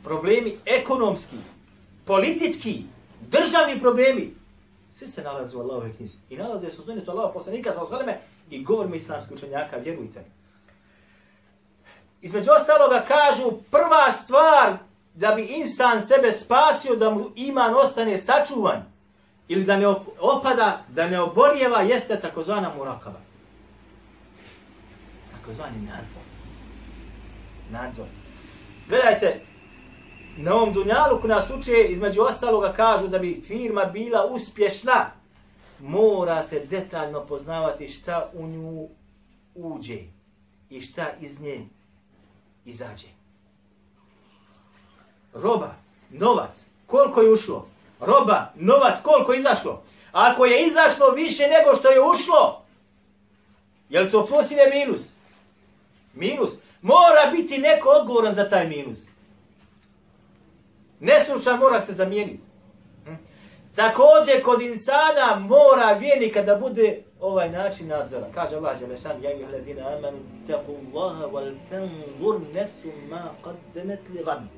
problemi 0.04 0.58
ekonomski, 0.66 1.36
politički, 2.06 2.84
državni 3.22 3.80
problemi. 3.80 4.34
Svi 4.94 5.08
se 5.08 5.24
nalaze 5.24 5.58
u 5.58 5.60
Allahove 5.60 5.94
knjizi. 5.94 6.18
I 6.30 6.38
nalaze 6.38 6.72
su 6.72 6.84
sunetu 6.84 7.12
Allahova 7.12 7.34
poslanika 7.34 7.74
sa 7.74 7.82
osaleme 7.82 8.20
i 8.50 8.64
govorimo 8.64 8.96
islamski 8.96 9.34
učenjaka, 9.34 9.78
vjerujte. 9.78 10.24
Između 12.22 12.52
ostaloga 12.62 13.06
kažu 13.08 13.52
prva 13.72 14.12
stvar 14.12 14.78
da 15.14 15.36
bi 15.36 15.44
insan 15.44 16.08
sebe 16.08 16.32
spasio, 16.32 16.96
da 16.96 17.10
mu 17.10 17.30
iman 17.36 17.76
ostane 17.76 18.18
sačuvan 18.18 18.95
ili 19.48 19.64
da 19.64 19.78
ne 19.78 19.88
opada, 20.20 20.86
da 20.90 21.08
ne 21.08 21.22
oborijeva, 21.22 21.82
jeste 21.82 22.20
takozvana 22.20 22.72
murakaba. 22.78 23.20
Takozvani 25.32 25.78
nadzor. 25.78 26.24
Nadzor. 27.72 28.06
Gledajte, 28.90 29.42
na 30.38 30.56
ovom 30.56 30.74
dunjalu 30.74 31.22
ko 31.22 31.28
nas 31.28 31.50
uče, 31.50 31.86
između 31.90 32.22
ostaloga 32.22 32.74
kažu 32.74 33.08
da 33.08 33.20
bi 33.20 33.44
firma 33.48 33.86
bila 33.86 34.26
uspješna, 34.32 35.12
mora 35.80 36.44
se 36.44 36.66
detaljno 36.66 37.26
poznavati 37.26 37.90
šta 37.90 38.32
u 38.34 38.48
nju 38.48 38.88
uđe 39.56 40.00
i 40.70 40.82
šta 40.82 41.06
iz 41.22 41.40
nje 41.40 41.66
izađe. 42.66 43.08
Roba, 45.34 45.76
novac, 46.10 46.66
koliko 46.86 47.22
je 47.22 47.34
ušlo? 47.34 47.68
Roba, 48.00 48.52
novac, 48.56 49.02
koliko 49.04 49.34
je 49.34 49.40
izašlo? 49.40 49.84
Ako 50.12 50.46
je 50.46 50.68
izašlo 50.68 51.10
više 51.10 51.48
nego 51.48 51.76
što 51.76 51.90
je 51.90 52.02
ušlo, 52.02 52.62
je 53.90 54.02
li 54.02 54.12
to 54.12 54.26
plus 54.26 54.52
ili 54.52 54.70
minus? 54.74 55.02
Minus. 56.14 56.52
Mora 56.82 57.32
biti 57.32 57.58
neko 57.58 57.90
odgovoran 57.90 58.36
za 58.36 58.50
taj 58.50 58.68
minus. 58.68 59.00
Neslučan 61.00 61.60
mora 61.60 61.82
se 61.82 61.94
zamijeniti. 61.94 62.40
Hm? 63.06 63.14
Također 63.76 64.44
kod 64.44 64.62
insana 64.62 65.36
mora 65.36 65.94
vjernika 66.00 66.44
da 66.44 66.56
bude 66.56 67.02
ovaj 67.20 67.50
način 67.50 67.88
nadzora. 67.88 68.26
Kaže 68.34 68.56
Allah 68.56 68.80
Želešan, 68.80 69.24
ja 69.24 69.32
ih 69.32 69.50
ledina 69.50 69.88
amanu, 69.88 70.18
taku 70.48 70.76
Allaha 70.94 71.26
wal 71.26 71.56
tanzur 71.70 72.42
nefsu 72.54 72.92
ma 73.10 73.30
qaddemet 73.44 74.00
li 74.14 74.24
gan. 74.24 74.50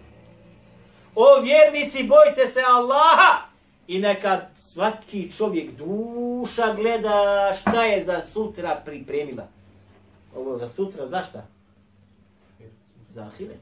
O 1.19 1.41
vjernici, 1.41 2.03
bojte 2.03 2.47
se 2.47 2.61
Allaha 2.61 3.47
i 3.87 3.99
neka 3.99 4.41
svaki 4.55 5.31
čovjek 5.37 5.71
duša 5.71 6.73
gleda 6.73 7.53
šta 7.61 7.83
je 7.83 8.03
za 8.03 8.21
sutra 8.33 8.81
pripremila. 8.85 9.47
Ovo 10.35 10.57
za 10.57 10.67
sutra, 10.67 11.07
za 11.07 11.23
šta? 11.23 11.45
Za 13.13 13.21
ahiret. 13.21 13.59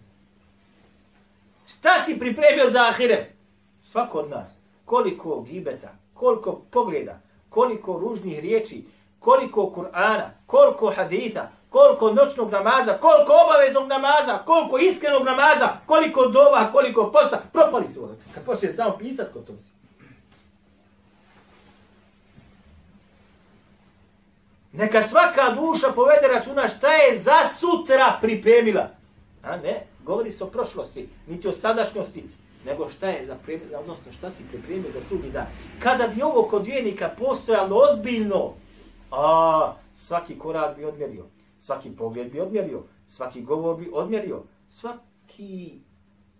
Šta 1.68 2.04
si 2.06 2.20
pripremio 2.20 2.70
za 2.70 2.88
ahiret? 2.88 3.32
Svako 3.84 4.20
od 4.20 4.30
nas 4.30 4.50
koliko 4.86 5.41
gibeta, 5.41 5.96
koliko 6.13 6.62
pogleda, 6.72 7.20
koliko 7.50 8.00
ružnih 8.00 8.39
riječi, 8.39 8.84
koliko 9.20 9.62
Kur'ana, 9.76 10.30
koliko 10.46 10.94
haditha, 10.96 11.50
koliko 11.76 12.14
noćnog 12.14 12.52
namaza, 12.52 12.98
koliko 12.98 13.34
obaveznog 13.46 13.88
namaza, 13.88 14.38
koliko 14.46 14.78
iskrenog 14.78 15.24
namaza, 15.24 15.70
koliko 15.86 16.28
dova, 16.28 16.72
koliko 16.72 17.12
posta, 17.12 17.42
propali 17.54 17.88
su 17.88 18.04
ono. 18.04 18.16
Kad 18.34 18.46
počne 18.46 18.74
samo 18.74 18.98
pisat 18.98 19.34
ko 19.34 19.40
to 19.40 19.58
si. 19.58 19.70
Neka 24.74 25.04
svaka 25.04 25.50
duša 25.50 25.92
povede 25.92 26.28
računa 26.28 26.68
šta 26.68 26.94
je 26.94 27.20
za 27.20 27.50
sutra 27.60 28.18
pripremila. 28.22 28.88
A 29.44 29.58
ne, 29.58 29.84
govori 30.04 30.32
se 30.32 30.44
o 30.44 30.48
prošlosti, 30.48 31.10
niti 31.28 31.48
o 31.48 31.52
sadašnjosti, 31.52 32.24
nego 32.66 32.90
šta 32.90 33.08
je 33.08 33.26
za 33.26 33.36
pripremila, 33.46 33.80
odnosno 33.80 34.12
šta 34.12 34.30
si 34.30 34.44
pripremio 34.52 34.92
za 34.94 35.00
sudnji 35.10 35.32
dan. 35.32 35.46
Kada 35.80 36.08
bi 36.08 36.22
ovo 36.22 36.44
kod 36.44 36.66
vijenika 36.66 37.10
postojalo 37.18 37.78
ozbiljno, 37.78 38.54
a 39.12 39.74
svaki 39.98 40.40
korak 40.40 40.78
bi 40.78 40.86
odmjerio, 40.86 41.26
svaki 41.65 41.95
pogled 41.95 42.32
bi 42.32 42.39
odmjerio, 42.39 42.84
svaki 43.08 43.41
govor 43.41 43.78
bi 43.78 43.89
odmjerio, 43.93 44.43
svaki 44.69 45.80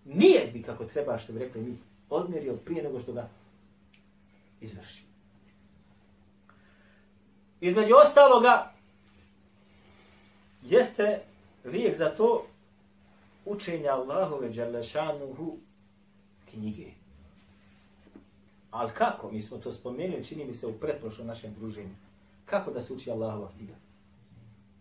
nije 0.05 0.47
bi 0.53 0.63
kako 0.63 0.85
treba 0.85 1.17
što 1.17 1.33
bi 1.33 1.39
rekli 1.39 1.61
mi 1.61 1.77
odmjerio 2.09 2.53
prije 2.65 2.83
nego 2.83 2.99
što 2.99 3.13
ga 3.13 3.29
izvrši. 4.61 5.03
Između 7.61 7.93
ostaloga, 8.05 8.73
jeste 10.61 11.21
lijek 11.63 11.97
za 11.97 12.09
to 12.09 12.45
učenja 13.45 13.91
Allahove 13.91 14.49
Đalešanuhu 14.49 15.57
knjige. 16.51 16.91
Ali 18.71 18.91
kako? 18.93 19.31
Mi 19.31 19.41
smo 19.41 19.57
to 19.57 19.71
spomenuli, 19.71 20.25
čini 20.25 20.45
mi 20.45 20.53
se, 20.53 20.67
u 20.67 20.73
pretprošlom 20.73 21.27
našem 21.27 21.53
druženju. 21.53 21.95
Kako 22.45 22.71
da 22.71 22.81
se 22.81 22.93
uči 22.93 23.11
Allahova 23.11 23.51
knjiga? 23.57 23.73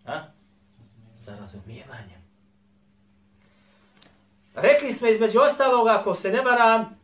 A? 0.05 0.34
Sa 1.25 1.33
razumijevanjem. 1.41 2.25
Rekli 4.55 4.93
smo 4.93 5.09
između 5.09 5.41
ostaloga, 5.41 5.97
ako 6.01 6.15
se 6.15 6.31
ne 6.31 6.41
varam, 6.41 6.99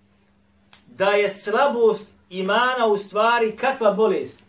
da 0.87 1.11
je 1.11 1.31
slabost 1.31 2.09
imana 2.31 2.87
u 2.87 2.99
stvari 2.99 3.57
kakva 3.57 3.93
bolest? 3.93 4.43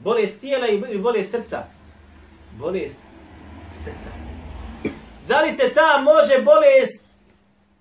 Bolest 0.00 0.40
tijela 0.40 0.68
i 0.68 0.98
bolest 0.98 1.30
srca? 1.30 1.64
Bolest 2.58 2.96
srca. 3.84 4.10
Da 5.28 5.40
li 5.40 5.52
se 5.52 5.74
ta 5.74 5.98
može 6.02 6.42
bolest 6.42 7.04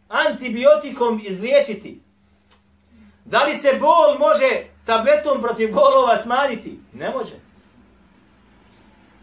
antibiotikom 0.07 1.21
izliječiti? 1.23 2.01
Da 3.25 3.43
li 3.43 3.55
se 3.55 3.73
bol 3.79 4.17
može 4.19 4.65
tabletom 4.85 5.41
protiv 5.41 5.73
bolova 5.73 6.17
smanjiti? 6.17 6.79
Ne 6.93 7.09
može. 7.09 7.52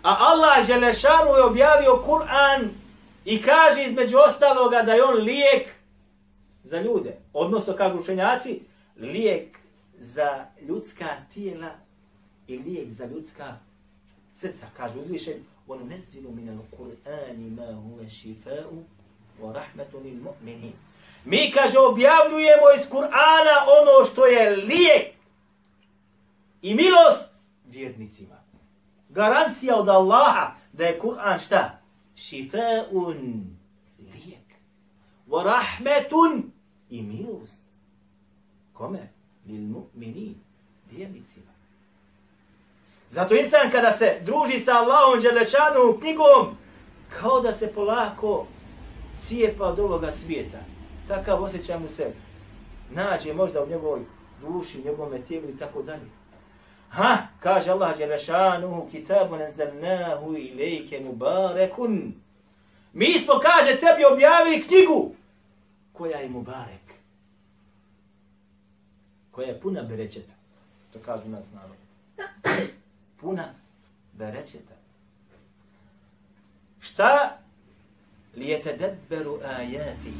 A 0.02 0.16
Allah 0.20 0.66
Želešanu 0.66 1.34
je 1.36 1.42
objavio 1.42 2.02
Kur'an 2.06 2.68
i 3.24 3.42
kaže 3.42 3.84
između 3.84 4.16
ostaloga 4.18 4.82
da 4.82 4.92
je 4.92 5.04
on 5.04 5.16
lijek 5.16 5.68
za 6.64 6.80
ljude. 6.80 7.16
Odnosno, 7.32 7.76
kažu 7.76 7.98
učenjaci, 7.98 8.60
lijek 8.96 9.58
za 9.98 10.46
ljudska 10.68 11.06
tijela 11.34 11.70
i 12.48 12.58
lijek 12.58 12.90
za 12.90 13.06
ljudska 13.06 13.56
srca. 14.34 14.66
Kaže 14.76 14.98
uzvišen, 14.98 15.44
on 15.68 15.88
nezilu 15.88 16.30
minal 16.32 16.58
Kur'ani 16.78 17.50
ma 17.50 17.66
huve 17.82 18.04
šifa'u 18.04 18.82
wa 19.42 19.52
rahmetu 19.52 20.00
lil 20.00 20.14
mu'minin. 20.14 20.72
Mi, 21.24 21.52
kaže, 21.54 21.78
objavljujemo 21.78 22.66
iz 22.78 22.88
Kur'ana 22.90 23.56
ono 23.80 24.06
što 24.12 24.26
je 24.26 24.56
lijek 24.56 25.06
i 26.62 26.74
milost 26.74 27.28
vjernicima. 27.66 28.39
Garancija 29.20 29.76
od 29.76 29.88
Allaha 29.88 30.54
da 30.72 30.84
je 30.84 30.98
Kur'an 30.98 31.38
šta? 31.38 31.78
Šifa'un 32.16 33.44
lijek. 33.98 34.46
Wa 35.28 35.44
rahmetun 35.44 36.52
i 36.90 37.02
milost. 37.02 37.62
Kome? 38.72 39.08
Lil 39.46 39.60
mu'minin. 39.60 40.34
Vjernicima. 40.90 41.52
Zato 43.10 43.34
insan 43.34 43.70
kada 43.70 43.92
se 43.92 44.20
druži 44.24 44.60
sa 44.60 44.72
Allahom 44.72 45.20
Đelešanom 45.22 46.00
knjigom, 46.00 46.56
kao 47.20 47.40
da 47.40 47.52
se 47.52 47.72
polako 47.74 48.46
cijepa 49.22 49.64
od 49.64 49.78
ovoga 49.78 50.12
svijeta. 50.12 50.58
Takav 51.08 51.42
osjećaj 51.42 51.78
mu 51.78 51.88
se 51.88 52.12
nađe 52.90 53.34
možda 53.34 53.62
u 53.62 53.68
njegovoj 53.68 54.00
duši, 54.40 54.80
u 54.80 54.84
njegovom 54.84 55.22
tijelu 55.28 55.48
i 55.48 55.58
tako 55.58 55.82
dalje. 55.82 56.19
Ha, 56.90 57.28
kaže 57.40 57.70
Allah 57.70 57.98
Đelešanuhu, 57.98 58.88
kitabu 58.90 59.36
nenzalnahu 59.36 60.36
ilike 60.36 61.00
mubarekun. 61.00 62.14
Mi 62.92 63.18
smo, 63.18 63.34
kaže, 63.38 63.80
tebi 63.80 64.04
objavili 64.12 64.62
knjigu 64.62 65.14
koja 65.92 66.18
je 66.18 66.28
mubarek. 66.28 66.86
Koja 69.30 69.48
je 69.48 69.60
puna 69.60 69.82
berečeta. 69.82 70.32
To 70.92 70.98
kažu 70.98 71.28
nas 71.28 71.44
narod. 71.54 71.76
Puna 73.20 73.54
berečeta. 74.12 74.74
Šta? 76.80 77.38
Lijete 78.36 78.72
debberu 78.72 79.38
ajati. 79.58 80.12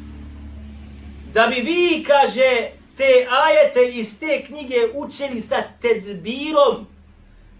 Da 1.34 1.46
bi 1.46 1.60
vi, 1.60 2.04
kaže, 2.06 2.70
te 3.00 3.26
ajete 3.30 3.98
iz 3.98 4.18
te 4.18 4.44
knjige 4.46 4.76
učili 4.94 5.40
sa 5.40 5.62
tedbirom, 5.80 6.86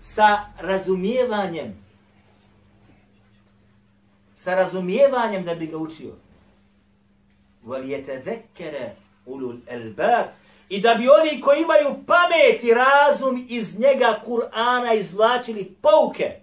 sa 0.03 0.39
razumijevanjem. 0.59 1.75
Sa 4.37 4.55
razumijevanjem 4.55 5.45
da 5.45 5.55
bi 5.55 5.67
ga 5.67 5.77
učio. 5.77 6.13
Valijete 7.65 8.23
zekere 8.25 8.95
ulul 9.27 9.57
elbab. 9.67 10.27
I 10.69 10.81
da 10.81 10.95
bi 10.95 11.09
oni 11.09 11.41
koji 11.41 11.63
imaju 11.63 12.05
pamet 12.07 12.65
i 12.65 12.75
razum 12.75 13.47
iz 13.49 13.79
njega 13.79 14.23
Kur'ana 14.27 14.95
izvlačili 14.95 15.77
pouke. 15.83 16.41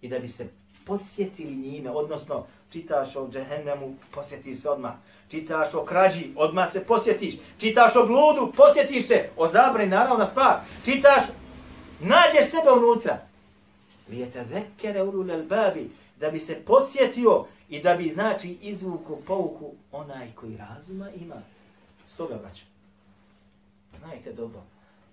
I 0.00 0.08
da 0.08 0.18
bi 0.18 0.28
se 0.28 0.48
podsjetili 0.86 1.56
njime, 1.56 1.90
odnosno 1.90 2.46
čitaš 2.70 3.16
o 3.16 3.28
džehennemu, 3.28 3.94
posjetiš 4.10 4.60
se 4.60 4.70
odmah. 4.70 4.94
Čitaš 5.28 5.74
o 5.74 5.84
krađi, 5.84 6.32
odmah 6.36 6.72
se 6.72 6.84
posjetiš, 6.84 7.34
čitaš 7.58 7.96
o 7.96 8.06
bludu, 8.06 8.52
posjetiš 8.56 9.06
se, 9.06 9.28
o 9.36 9.48
zabrani, 9.48 9.90
naravna 9.90 10.26
stvar, 10.26 10.60
čitaš, 10.84 11.22
nađeš 12.00 12.50
sebe 12.50 12.70
unutra. 12.76 13.18
Lijete 14.08 14.44
vekere 14.44 15.02
ulul 15.02 15.42
babi, 15.48 15.90
da 16.20 16.30
bi 16.30 16.40
se 16.40 16.54
podsjetio 16.54 17.44
i 17.68 17.82
da 17.82 17.96
bi, 17.96 18.10
znači, 18.10 18.58
izvuku 18.62 19.18
pouku 19.26 19.72
onaj 19.92 20.28
koji 20.34 20.56
razuma 20.56 21.10
ima. 21.10 21.42
Stoga, 22.14 22.34
braću, 22.34 22.64
znajte 23.98 24.32
dobro, 24.32 24.60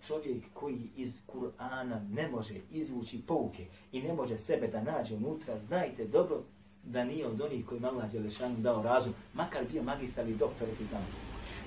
čovjek 0.07 0.43
koji 0.53 0.89
iz 0.95 1.21
Kur'ana 1.27 1.99
ne 2.09 2.27
može 2.27 2.53
izvući 2.71 3.21
pouke 3.27 3.65
i 3.91 4.01
ne 4.01 4.13
može 4.13 4.37
sebe 4.37 4.67
da 4.67 4.81
nađe 4.81 5.15
unutra, 5.15 5.57
znajte 5.67 6.05
dobro 6.05 6.41
da 6.83 7.03
nije 7.03 7.27
od 7.27 7.41
onih 7.41 7.65
koji 7.65 7.85
Allah 7.85 8.11
Đelešanu 8.11 8.55
dao 8.57 8.83
razum, 8.83 9.13
makar 9.33 9.61
bio 9.71 9.83
magistar 9.83 10.27
i 10.27 10.33
doktor 10.33 10.67
u 10.67 10.85
znanosti. 10.89 11.17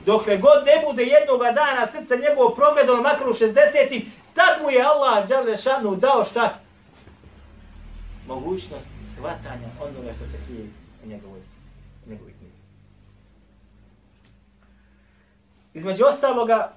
Dokle 0.06 0.38
god 0.38 0.64
ne 0.66 0.86
bude 0.88 1.02
jednog 1.02 1.40
dana 1.40 1.86
srce 1.86 2.16
njegovo 2.16 2.54
progledalo 2.54 2.98
ono 2.98 3.08
makar 3.08 3.28
u 3.28 3.32
60 3.32 4.04
tad 4.34 4.62
mu 4.62 4.70
je 4.70 4.82
Allah 4.82 5.28
Đelešanu 5.28 5.96
dao 5.96 6.24
šta? 6.24 6.58
Mogućnost 8.26 8.86
shvatanja 9.14 9.68
onoga 9.80 10.12
što 10.16 10.24
se 10.26 10.38
krije 10.46 10.66
u 11.04 11.08
njegovoj, 11.08 11.40
njegovoj 12.06 12.32
knjizi. 12.32 12.56
Između 15.74 16.04
ostaloga, 16.04 16.75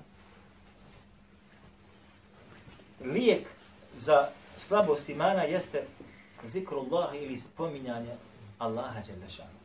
lijek 3.06 3.48
za 3.98 4.30
slabost 4.58 5.10
imana 5.10 5.44
jeste 5.44 5.84
zikrullah 6.48 7.16
ili 7.16 7.40
spominjanje 7.40 8.16
Allaha 8.60 9.02
Đelešanu. 9.08 9.60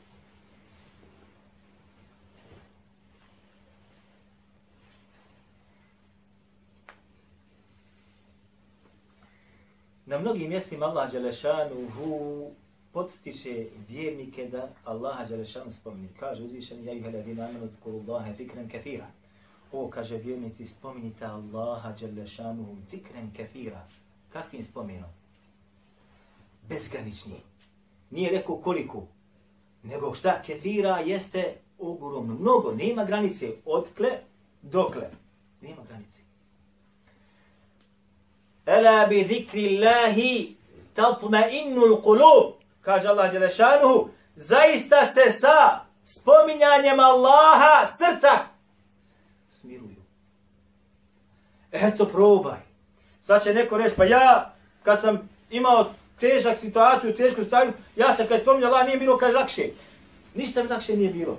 Na 10.06 10.18
mnogim 10.18 10.48
mjestima 10.48 10.86
Allah 10.86 11.12
Đelešanu 11.12 11.88
hu 11.96 12.50
podstiče 12.92 13.66
vjernike 13.88 14.48
da 14.48 14.68
Allaha 14.84 15.24
Đelešanu 15.24 15.72
spomni. 15.72 16.08
Kaže 16.20 16.42
uzvišen, 16.42 16.84
ja 16.84 16.92
ih 16.92 17.04
ladina 17.04 17.44
amanu 17.48 17.68
tkuru 17.80 17.98
Allahe 18.08 18.34
fikren 18.34 18.68
kathira. 18.68 19.06
O, 19.76 19.90
kaže 19.90 20.16
vjernici, 20.16 20.66
spominite 20.66 21.26
Allaha 21.26 21.92
Đelešanuhum 22.00 22.86
tikren 22.90 23.30
kefira. 23.36 23.80
Kakvim 24.32 24.64
spomenom? 24.64 25.10
Bezgranični. 26.68 27.40
Nije 28.10 28.30
rekao 28.30 28.56
koliko. 28.56 29.02
Nego 29.82 30.14
šta 30.14 30.42
kefira 30.42 30.98
jeste 30.98 31.54
ogromno. 31.78 32.34
Mnogo. 32.34 32.72
Nema 32.72 33.04
granice. 33.04 33.50
Odkle 33.64 34.10
dokle. 34.62 35.10
Nema 35.60 35.82
granice. 35.88 36.18
Ela 38.66 39.06
bi 39.06 39.24
zikri 39.28 39.76
Allahi 39.76 40.56
tatma 40.94 41.46
innul 41.50 42.02
kulub, 42.02 42.52
kaže 42.80 43.08
Allah 43.08 43.32
Đelešanuhu, 43.32 44.08
zaista 44.36 45.12
se 45.12 45.32
sa 45.32 45.84
spominjanjem 46.04 47.00
Allaha 47.00 47.86
srca 47.98 48.53
Eto, 51.74 52.06
probaj. 52.06 52.58
Sad 53.22 53.44
će 53.44 53.54
neko 53.54 53.76
reći, 53.78 53.96
pa 53.96 54.04
ja, 54.04 54.52
kad 54.82 55.00
sam 55.00 55.28
imao 55.50 55.86
težak 56.20 56.58
situaciju, 56.58 57.16
tešku 57.16 57.44
stavlju, 57.44 57.72
ja 57.96 58.14
sam 58.14 58.26
kad 58.26 58.40
spominjao 58.40 58.72
Allah, 58.72 58.86
nije 58.86 58.98
bilo 58.98 59.18
kad 59.18 59.34
lakše. 59.34 59.62
Ništa 60.34 60.62
mi 60.62 60.68
lakše 60.68 60.96
nije 60.96 61.10
bilo. 61.10 61.38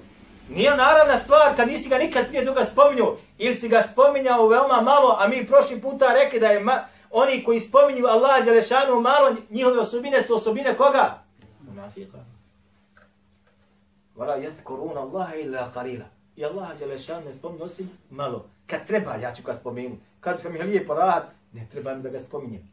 Nije 0.50 0.76
naravna 0.76 1.20
stvar 1.20 1.56
kad 1.56 1.68
nisi 1.68 1.90
ga 1.90 1.98
nikad 1.98 2.28
prije 2.28 2.46
toga 2.46 2.66
spominjao, 2.66 3.18
ili 3.38 3.56
si 3.56 3.70
ga 3.70 3.84
spominjao 3.92 4.48
veoma 4.48 4.82
malo, 4.82 5.18
a 5.20 5.28
mi 5.28 5.48
prošli 5.48 5.82
puta 5.82 6.14
rekli 6.14 6.40
da 6.40 6.48
je 6.48 6.60
ma, 6.60 6.88
oni 7.12 7.44
koji 7.44 7.60
spominju 7.60 8.08
Allah 8.08 8.46
Đelešanu 8.46 9.02
malo, 9.02 9.36
njihove 9.50 9.80
osobine 9.80 10.24
su 10.24 10.36
osobine 10.36 10.78
koga? 10.78 11.24
Munafika. 11.62 12.18
Vala 14.16 14.36
jed 14.36 14.64
koruna 14.64 15.02
Allaha 15.02 15.36
illa 15.36 15.72
qalila. 15.76 16.06
I 16.36 16.46
Allah 16.46 16.80
Đelešanu 16.80 17.26
ne 17.26 17.34
spominju 17.34 17.64
osim 17.64 17.90
malo. 18.10 18.46
Kad 18.68 18.88
treba, 18.88 19.16
ja 19.16 19.34
ću 19.34 19.44
ga 19.44 19.54
spomenu. 19.54 19.98
Kad 20.20 20.46
mi 20.52 20.60
je 20.60 20.64
lijepo 20.64 20.94
rad, 20.94 21.32
ne 21.54 21.68
treba 21.72 21.94
da 21.94 22.10
ga 22.10 22.20
spominjem. 22.20 22.72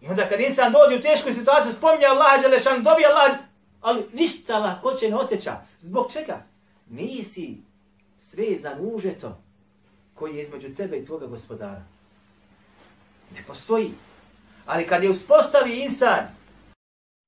I 0.00 0.08
onda 0.08 0.28
kad 0.28 0.40
insan 0.40 0.72
dođe 0.72 0.98
u 0.98 1.02
tešku 1.02 1.32
situaciju, 1.32 1.72
spominje 1.72 2.06
Allah 2.06 2.42
Đelešan, 2.42 2.82
dobije 2.82 3.06
Allah, 3.06 3.36
ali 3.80 4.06
ništa 4.12 4.58
lakoće 4.58 5.10
ne 5.10 5.16
osjeća. 5.16 5.56
Zbog 5.80 6.12
čega? 6.12 6.42
Nisi 6.90 7.56
svezan 8.18 8.78
užetom 8.80 9.32
koji 10.14 10.36
je 10.36 10.42
između 10.42 10.74
tebe 10.74 10.96
i 10.96 11.06
tvoga 11.06 11.26
gospodara. 11.26 11.82
Ne 13.34 13.44
postoji. 13.46 13.90
Ali 14.66 14.86
kad 14.86 15.02
je 15.02 15.10
uspostavi 15.10 15.78
insan 15.78 16.28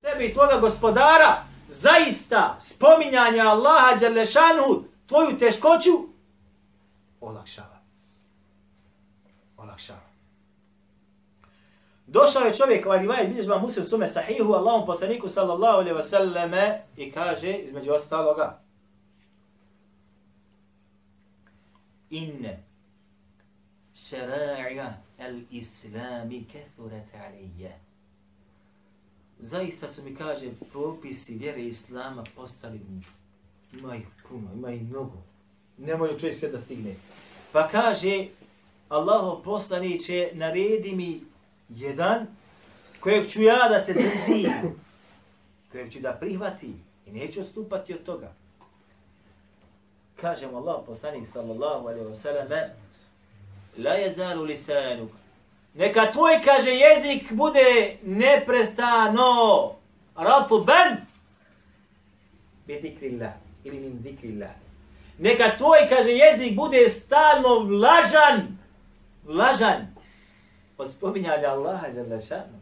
tebe 0.03 0.27
i 0.27 0.35
tvoga 0.35 0.57
gospodara, 0.57 1.45
zaista 1.69 2.59
spominjanje 2.61 3.41
Allaha 3.41 3.97
Đalešanu 4.01 4.85
tvoju 5.07 5.38
teškoću 5.38 5.91
olakšava. 7.20 7.78
Olakšava. 9.57 10.09
Došao 12.07 12.42
je 12.42 12.54
čovjek, 12.54 12.87
ovaj 12.87 12.98
rivaj, 12.98 13.26
bilježba 13.28 13.54
vam 13.54 13.62
muslim 13.62 13.85
sume 13.85 14.09
sahihu, 14.09 14.52
Allahom 14.52 14.87
poslaniku 14.87 15.28
sallallahu 15.28 15.78
alaihi 15.78 15.96
wasallame 15.98 16.78
i 16.96 17.12
kaže, 17.12 17.52
između 17.52 17.92
ostaloga, 17.92 18.61
inne 22.11 22.62
šara'a 23.94 24.92
al-islami 25.18 26.44
kethurat 26.52 27.14
alije. 27.26 27.78
Zaista 29.38 29.88
su 29.88 30.02
mi 30.02 30.14
kaže 30.16 30.50
propisi 30.72 31.35
vjere 31.35 31.62
islama 31.62 32.24
postali 32.37 32.81
ima 33.72 33.96
ih 33.96 34.07
puno, 34.28 34.48
ima 34.54 34.70
ih 34.70 34.83
mnogo. 34.83 35.22
Nemoj 35.79 36.19
čovjek 36.19 36.38
sve 36.38 36.49
da 36.49 36.61
stigne. 36.61 36.95
Pa 37.53 37.69
kaže 37.69 38.27
Allaho 38.88 39.43
poslaniće 39.43 40.31
naredi 40.33 40.97
mi 40.97 41.21
jedan 41.69 42.27
kojeg 43.01 43.29
ću 43.29 43.43
ja 43.43 43.69
da 43.69 43.81
se 43.81 43.93
drži, 43.93 44.51
kojeg 45.73 45.93
ću 45.93 46.01
da 46.01 46.12
prihvati 46.12 46.73
i 47.07 47.12
neću 47.12 47.45
stupati 47.45 47.95
od 47.95 48.03
toga. 48.03 48.33
Kaže 50.21 50.47
mu 50.47 50.57
Allah 50.57 50.83
poslanik 50.87 51.29
sallallahu 51.33 51.88
alaihi 51.88 52.07
wa 52.07 52.17
sallam 52.17 52.49
la 53.79 53.91
yazalu 53.91 54.45
lisanu. 54.45 55.09
neka 55.75 56.12
tvoj 56.12 56.43
kaže 56.45 56.71
jezik 56.71 57.33
bude 57.33 57.97
neprestano 58.03 59.73
ratban 60.17 60.97
bi 62.67 62.81
zikrillah 62.83 63.33
ili 63.64 63.81
min 63.81 64.01
zikrillah 64.03 64.51
neka 65.18 65.57
tvoj 65.57 65.78
kaže 65.88 66.11
jezik 66.11 66.57
bude 66.57 66.88
stalno 66.88 67.59
vlažan. 67.59 68.59
Vlažan. 69.24 69.94
Od 70.78 70.92
spominjanja 70.92 71.48
Allaha 71.48 71.87
jalla 71.87 72.20
šanu. 72.20 72.59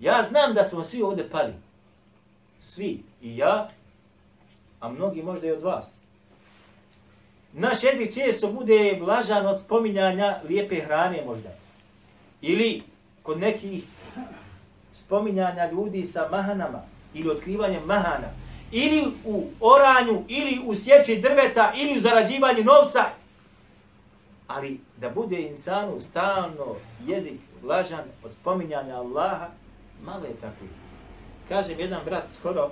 Ja 0.00 0.22
znam 0.28 0.54
da 0.54 0.64
smo 0.64 0.84
svi 0.84 1.02
ovdje 1.02 1.30
pali. 1.30 1.52
Svi. 2.70 3.02
I 3.22 3.36
ja 3.36 3.70
a 4.80 4.88
mnogi 4.88 5.22
možda 5.22 5.46
i 5.46 5.52
od 5.52 5.62
vas. 5.62 5.86
Naš 7.52 7.82
jezik 7.82 8.14
često 8.14 8.52
bude 8.52 8.98
vlažan 9.00 9.46
od 9.46 9.60
spominjanja 9.60 10.40
lijepe 10.48 10.80
hrane 10.80 11.22
možda. 11.26 11.48
Ili 12.40 12.82
kod 13.22 13.38
nekih 13.38 13.84
spominjanja 14.92 15.70
ljudi 15.70 16.06
sa 16.06 16.28
mahanama 16.30 16.82
ili 17.14 17.30
otkrivanjem 17.30 17.82
mahana. 17.86 18.43
Ili 18.76 19.04
u 19.24 19.46
oranju, 19.60 20.24
ili 20.28 20.60
u 20.66 20.74
sjeći 20.74 21.20
drveta, 21.20 21.72
ili 21.76 21.98
u 21.98 22.00
zarađivanju 22.00 22.64
novca. 22.64 23.04
Ali 24.46 24.80
da 24.96 25.10
bude 25.10 25.42
insanu 25.42 26.00
stalno 26.00 26.76
jezik 27.06 27.40
vlažan 27.62 28.04
od 28.24 28.32
spominjanja 28.32 28.96
Allaha, 28.96 29.48
malo 30.04 30.24
je 30.24 30.34
takvi. 30.40 30.68
Kažem 31.48 31.80
jedan 31.80 32.00
brat 32.04 32.24
skoro, 32.38 32.70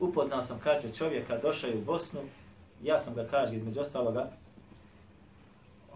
upoznao 0.00 0.42
sam, 0.42 0.60
kaže, 0.64 0.94
čovjeka, 0.94 1.38
došao 1.38 1.70
je 1.70 1.76
u 1.76 1.84
Bosnu, 1.84 2.20
ja 2.82 2.98
sam 2.98 3.14
ga, 3.14 3.26
kaže, 3.30 3.56
između 3.56 3.80
ostaloga, 3.80 4.30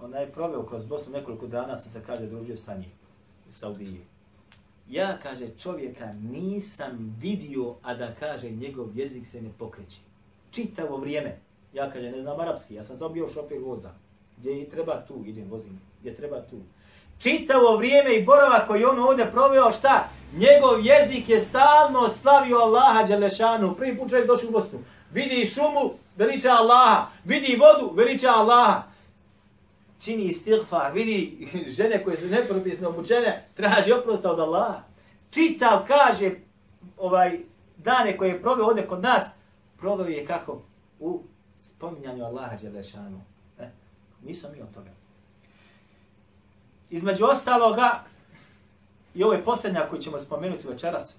ona 0.02 0.18
je 0.18 0.32
proveo 0.32 0.66
kroz 0.66 0.86
Bosnu 0.86 1.12
nekoliko 1.12 1.46
dana, 1.46 1.76
sam 1.76 1.92
se, 1.92 2.02
kaže, 2.06 2.26
družio 2.26 2.56
sa 2.56 2.74
njim, 2.74 2.92
u 3.48 3.52
Saudiji. 3.52 4.09
Ja, 4.90 5.18
kaže, 5.22 5.48
čovjeka 5.58 6.12
nisam 6.12 7.16
vidio, 7.20 7.74
a 7.82 7.94
da, 7.94 8.14
kaže, 8.20 8.50
njegov 8.50 8.98
jezik 8.98 9.26
se 9.26 9.42
ne 9.42 9.50
pokreće. 9.58 9.98
Čitavo 10.50 10.96
vrijeme. 10.96 11.38
Ja, 11.72 11.90
kaže, 11.90 12.10
ne 12.10 12.22
znam 12.22 12.40
arapski, 12.40 12.74
ja 12.74 12.84
sam 12.84 12.96
zabio 12.96 13.28
šofer 13.28 13.58
voza. 13.58 13.90
Gdje 14.36 14.62
i 14.62 14.68
treba 14.68 15.04
tu, 15.08 15.22
idem, 15.26 15.50
vozim, 15.50 15.80
gdje 16.00 16.14
treba 16.14 16.40
tu 16.40 16.56
čitavo 17.20 17.76
vrijeme 17.76 18.14
i 18.14 18.24
borava 18.24 18.66
koji 18.66 18.84
on 18.84 18.98
ovdje 18.98 19.30
proveo, 19.30 19.72
šta? 19.72 20.08
Njegov 20.36 20.86
jezik 20.86 21.28
je 21.28 21.40
stalno 21.40 22.08
slavio 22.08 22.58
Allaha 22.58 23.02
Đelešanu. 23.02 23.74
Prvi 23.74 23.98
put 23.98 24.10
čovjek 24.10 24.26
došao 24.26 24.48
u 24.48 24.52
Bosnu. 24.52 24.78
Vidi 25.12 25.46
šumu, 25.46 25.90
veliča 26.16 26.50
Allaha. 26.50 27.06
Vidi 27.24 27.60
vodu, 27.60 27.94
veliča 27.94 28.28
Allaha. 28.28 28.82
Čini 30.00 30.24
istighfar, 30.24 30.92
vidi 30.92 31.48
žene 31.76 32.04
koje 32.04 32.16
su 32.16 32.26
nepropisno 32.26 32.88
obučene, 32.88 33.48
traži 33.54 33.92
oprosta 33.92 34.30
od 34.32 34.40
Allaha. 34.40 34.82
Čitav 35.30 35.86
kaže 35.86 36.30
ovaj 36.96 37.40
dane 37.76 38.16
koje 38.16 38.28
je 38.28 38.42
proveo 38.42 38.66
ovdje 38.66 38.86
kod 38.86 39.02
nas, 39.02 39.24
proveo 39.78 40.06
je 40.06 40.26
kako? 40.26 40.62
U 41.00 41.22
spominjanju 41.64 42.24
Allaha 42.24 42.56
Đelešanu. 42.56 43.20
E, 43.58 43.68
nisam 44.24 44.52
mi 44.56 44.62
od 44.62 44.74
toga. 44.74 44.90
Između 46.90 47.24
ostaloga, 47.24 48.04
i 49.14 49.24
ovo 49.24 49.32
je 49.32 49.44
posljednja 49.44 49.86
koju 49.90 50.02
ćemo 50.02 50.18
spomenuti 50.18 50.68
večeras, 50.68 51.16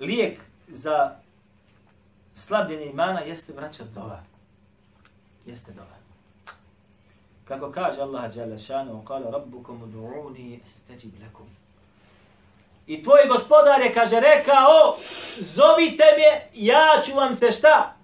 lijek 0.00 0.40
za 0.68 1.16
slabljenje 2.34 2.86
imana 2.86 3.20
jeste 3.20 3.52
vraćat 3.52 3.86
dova. 3.94 4.22
Jeste 5.46 5.72
dova. 5.72 6.05
Kako 7.48 7.72
kaže 7.72 8.00
Allah 8.00 8.36
Jalla 8.36 8.58
šanu, 8.58 9.04
kaže 9.04 9.30
rabbukum 9.30 9.82
ud'uni 9.82 10.58
astajib 10.64 11.14
lakum. 11.22 11.46
I 12.86 13.02
tvoj 13.02 13.20
gospodar 13.28 13.80
je, 13.80 13.94
kaže, 13.94 14.20
rekao, 14.20 14.98
zovite 15.38 16.04
me, 16.18 16.48
ja 16.54 17.02
ću 17.04 17.14
vam 17.14 17.34
se 17.34 17.52
šta? 17.52 17.94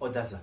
Odazvat. 0.00 0.42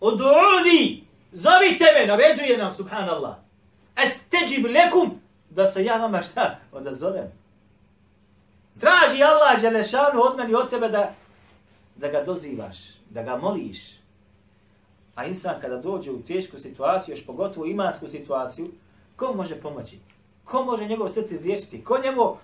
Udu'uni, 0.00 1.02
Zovite 1.32 1.84
me, 1.94 2.06
naređuje 2.06 2.58
nam, 2.58 2.74
subhanallah. 2.74 3.36
Esteđib 3.96 4.66
lekum, 4.66 5.20
da 5.50 5.72
se 5.72 5.84
ja 5.84 5.96
vama 5.96 6.22
šta 6.22 6.58
odazovem. 6.72 7.32
Traži 8.80 9.22
Allah 9.22 9.60
Želešanu 9.60 10.20
od 10.22 10.36
meni 10.36 10.54
od 10.54 10.70
tebe 10.70 10.88
da, 10.88 11.14
da 11.96 12.08
ga 12.08 12.22
dozivaš, 12.24 12.76
da 13.10 13.22
ga 13.22 13.36
moliš. 13.36 14.01
A 15.14 15.26
insan 15.26 15.60
kada 15.60 15.76
dođe 15.76 16.10
u 16.10 16.22
tešku 16.22 16.58
situaciju, 16.58 17.12
još 17.12 17.26
pogotovo 17.26 17.66
imansku 17.66 18.08
situaciju, 18.08 18.70
ko 19.16 19.32
može 19.34 19.60
pomoći? 19.60 19.98
Ko 20.44 20.64
može 20.64 20.86
njegov 20.86 21.08
srce 21.08 21.34
izliječiti? 21.34 21.84
Ko 21.84 21.98
njemu 21.98 22.36